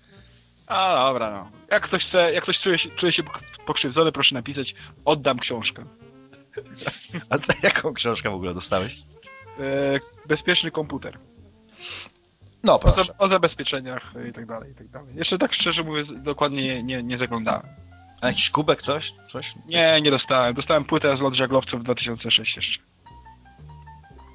[0.67, 1.51] A dobra, no.
[1.71, 3.23] Jak ktoś chce, jak ktoś czuje się, czuje się
[3.67, 5.85] pokrzywdzony, proszę napisać, oddam książkę.
[7.31, 8.97] A co, jaką książkę w ogóle dostałeś?
[9.61, 11.19] E, bezpieczny komputer.
[12.63, 13.05] No O, proszę.
[13.05, 15.15] za, o zabezpieczeniach i tak dalej, i tak dalej.
[15.17, 17.63] Jeszcze tak szczerze mówiąc, dokładnie nie, nie, zaglądałem.
[18.21, 19.13] A jakiś kubek, coś?
[19.29, 19.55] coś?
[19.67, 20.55] Nie, nie dostałem.
[20.55, 22.83] Dostałem płytę z lot żaglowców 2006 jeszcze.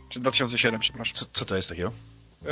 [0.10, 1.14] Czy 2007, przepraszam.
[1.14, 1.92] Co, co to jest takiego?
[2.46, 2.50] E,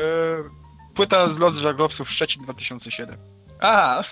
[0.96, 3.18] płyta z lot żaglowców Szczecin 2007.
[3.60, 4.04] A.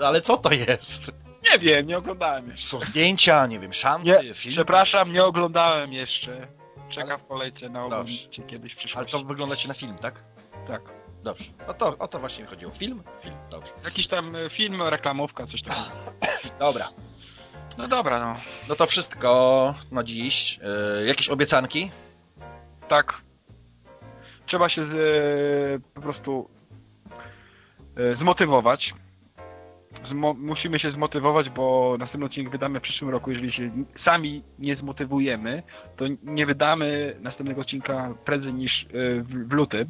[0.06, 1.10] Ale co to jest?
[1.52, 2.66] Nie wiem, nie oglądałem jeszcze.
[2.66, 4.54] Są zdjęcia, nie wiem, szanty, Nie, film.
[4.54, 6.46] przepraszam, nie oglądałem jeszcze.
[6.90, 10.22] Czeka w kolejce na oglądnięcie kiedyś w Ale to wygląda ci na film, tak?
[10.68, 10.82] Tak.
[11.22, 11.44] Dobrze.
[11.68, 12.72] O to, o to właśnie mi chodziło.
[12.72, 13.02] Film?
[13.22, 13.72] Film, dobrze.
[13.84, 15.86] Jakiś tam e, film, reklamówka, coś takiego.
[16.58, 16.88] Dobra.
[17.78, 18.40] No dobra, no.
[18.68, 20.58] No to wszystko na dziś.
[20.98, 21.90] Yy, jakieś obiecanki?
[22.88, 23.14] Tak.
[24.46, 26.50] Trzeba się z, e, po prostu
[27.96, 28.94] e, zmotywować.
[30.38, 33.30] Musimy się zmotywować, bo następny odcinek wydamy w przyszłym roku.
[33.30, 33.70] Jeżeli się
[34.04, 35.62] sami nie zmotywujemy,
[35.96, 38.86] to nie wydamy następnego odcinka prędzej niż e,
[39.22, 39.88] w, w lutym,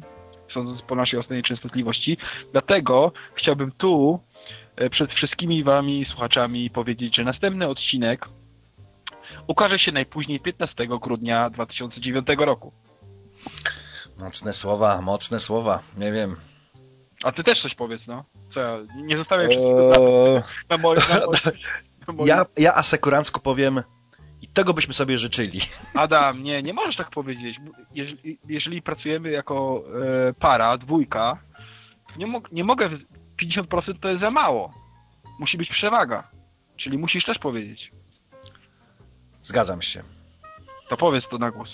[0.53, 2.17] sądząc po naszej ostatniej częstotliwości.
[2.51, 4.19] Dlatego chciałbym tu
[4.75, 8.25] e, przed wszystkimi wami słuchaczami powiedzieć, że następny odcinek
[9.47, 12.71] ukaże się najpóźniej 15 grudnia 2009 roku.
[14.19, 15.79] Mocne słowa, mocne słowa.
[15.97, 16.35] Nie wiem.
[17.23, 18.25] A ty też coś powiedz, no.
[18.53, 22.35] Co ja, nie zostawiam Eee, wszystkiego na, na, moim, na, moim, na.
[22.35, 23.81] Ja, ja asekurancko powiem
[24.41, 25.59] i tego byśmy sobie życzyli.
[25.93, 27.57] Adam, nie, nie możesz tak powiedzieć.
[27.93, 29.83] Jeżeli, jeżeli pracujemy jako
[30.29, 31.37] e, para, dwójka,
[32.07, 32.89] to nie, mo nie mogę,
[33.43, 34.73] 50% to jest za mało.
[35.39, 36.27] Musi być przewaga.
[36.77, 37.91] Czyli musisz też powiedzieć.
[39.43, 40.03] Zgadzam się.
[40.89, 41.69] To powiedz to na głos.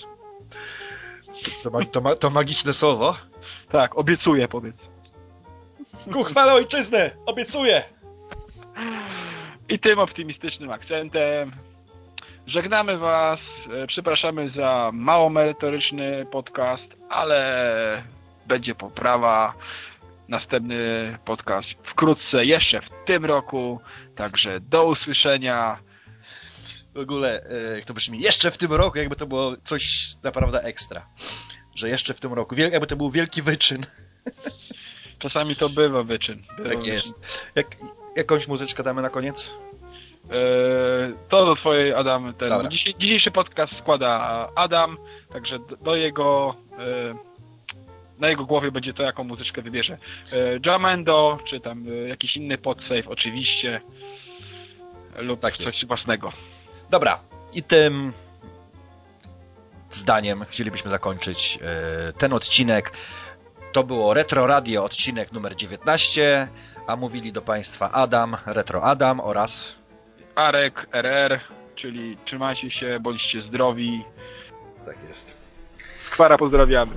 [1.62, 3.16] To, ma, to, ma, to magiczne słowo.
[3.70, 4.76] Tak, obiecuję, powiedz.
[6.12, 7.10] Ku chwale ojczyzny!
[7.26, 7.82] Obiecuję!
[9.68, 11.52] I tym optymistycznym akcentem
[12.46, 13.40] żegnamy Was.
[13.82, 18.02] E, Przepraszamy za mało merytoryczny podcast, ale
[18.46, 19.52] będzie poprawa.
[20.28, 23.80] Następny podcast wkrótce, jeszcze w tym roku.
[24.16, 25.78] Także do usłyszenia.
[26.94, 27.40] W ogóle,
[27.72, 31.06] e, jak to brzmi, jeszcze w tym roku, jakby to było coś naprawdę ekstra.
[31.74, 32.54] Że jeszcze w tym roku.
[32.54, 33.82] Jakby to był wielki wyczyn.
[35.18, 36.42] Czasami to bywa wyczyn.
[36.56, 36.94] Bywa Tak wyczyn.
[36.94, 37.42] jest.
[37.54, 37.66] Jak,
[38.16, 39.54] jakąś muzyczkę damy na koniec?
[40.30, 40.32] E,
[41.28, 42.34] to do twojej Adam.
[42.34, 42.50] Ten,
[42.98, 44.96] dzisiejszy podcast składa Adam,
[45.32, 47.28] także do, jego e,
[48.20, 49.96] na jego głowie będzie to, jaką muzyczkę wybierze.
[50.32, 53.80] E, Jamendo, czy tam e, jakiś inny podsave oczywiście
[55.18, 55.86] lub Tak coś jest.
[55.86, 56.32] własnego.
[56.90, 57.20] Dobra,
[57.54, 58.12] i tym
[59.90, 61.58] zdaniem chcielibyśmy zakończyć
[62.18, 62.92] ten odcinek.
[63.78, 66.48] To było Retro Radio, odcinek numer 19,
[66.86, 69.78] a mówili do Państwa Adam, Retro Adam oraz
[70.34, 71.40] Arek, RR,
[71.74, 74.04] czyli trzymajcie się, bądźcie zdrowi.
[74.86, 75.36] Tak jest.
[76.12, 76.92] Skwara pozdrawiamy.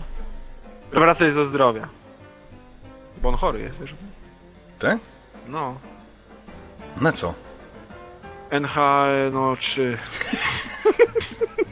[0.91, 1.88] Wracaj ze zdrowia.
[3.21, 3.93] Bo on chory jest, wiesz?
[4.79, 4.97] Tak?
[5.47, 5.77] No.
[7.01, 7.34] Na co?
[8.51, 8.75] NH,
[9.32, 9.97] no 3.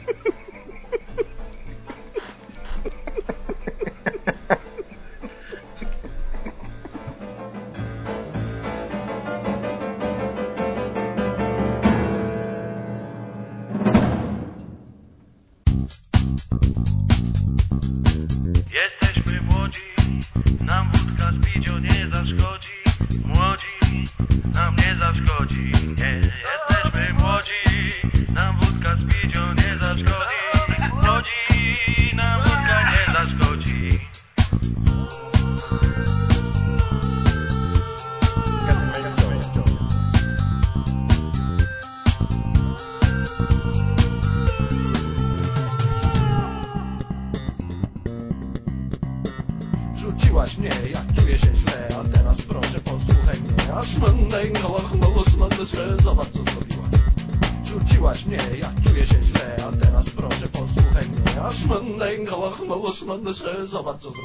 [63.18, 64.19] 他的声音，什？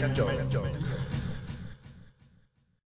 [0.00, 0.26] Mental.
[0.26, 0.71] Mental.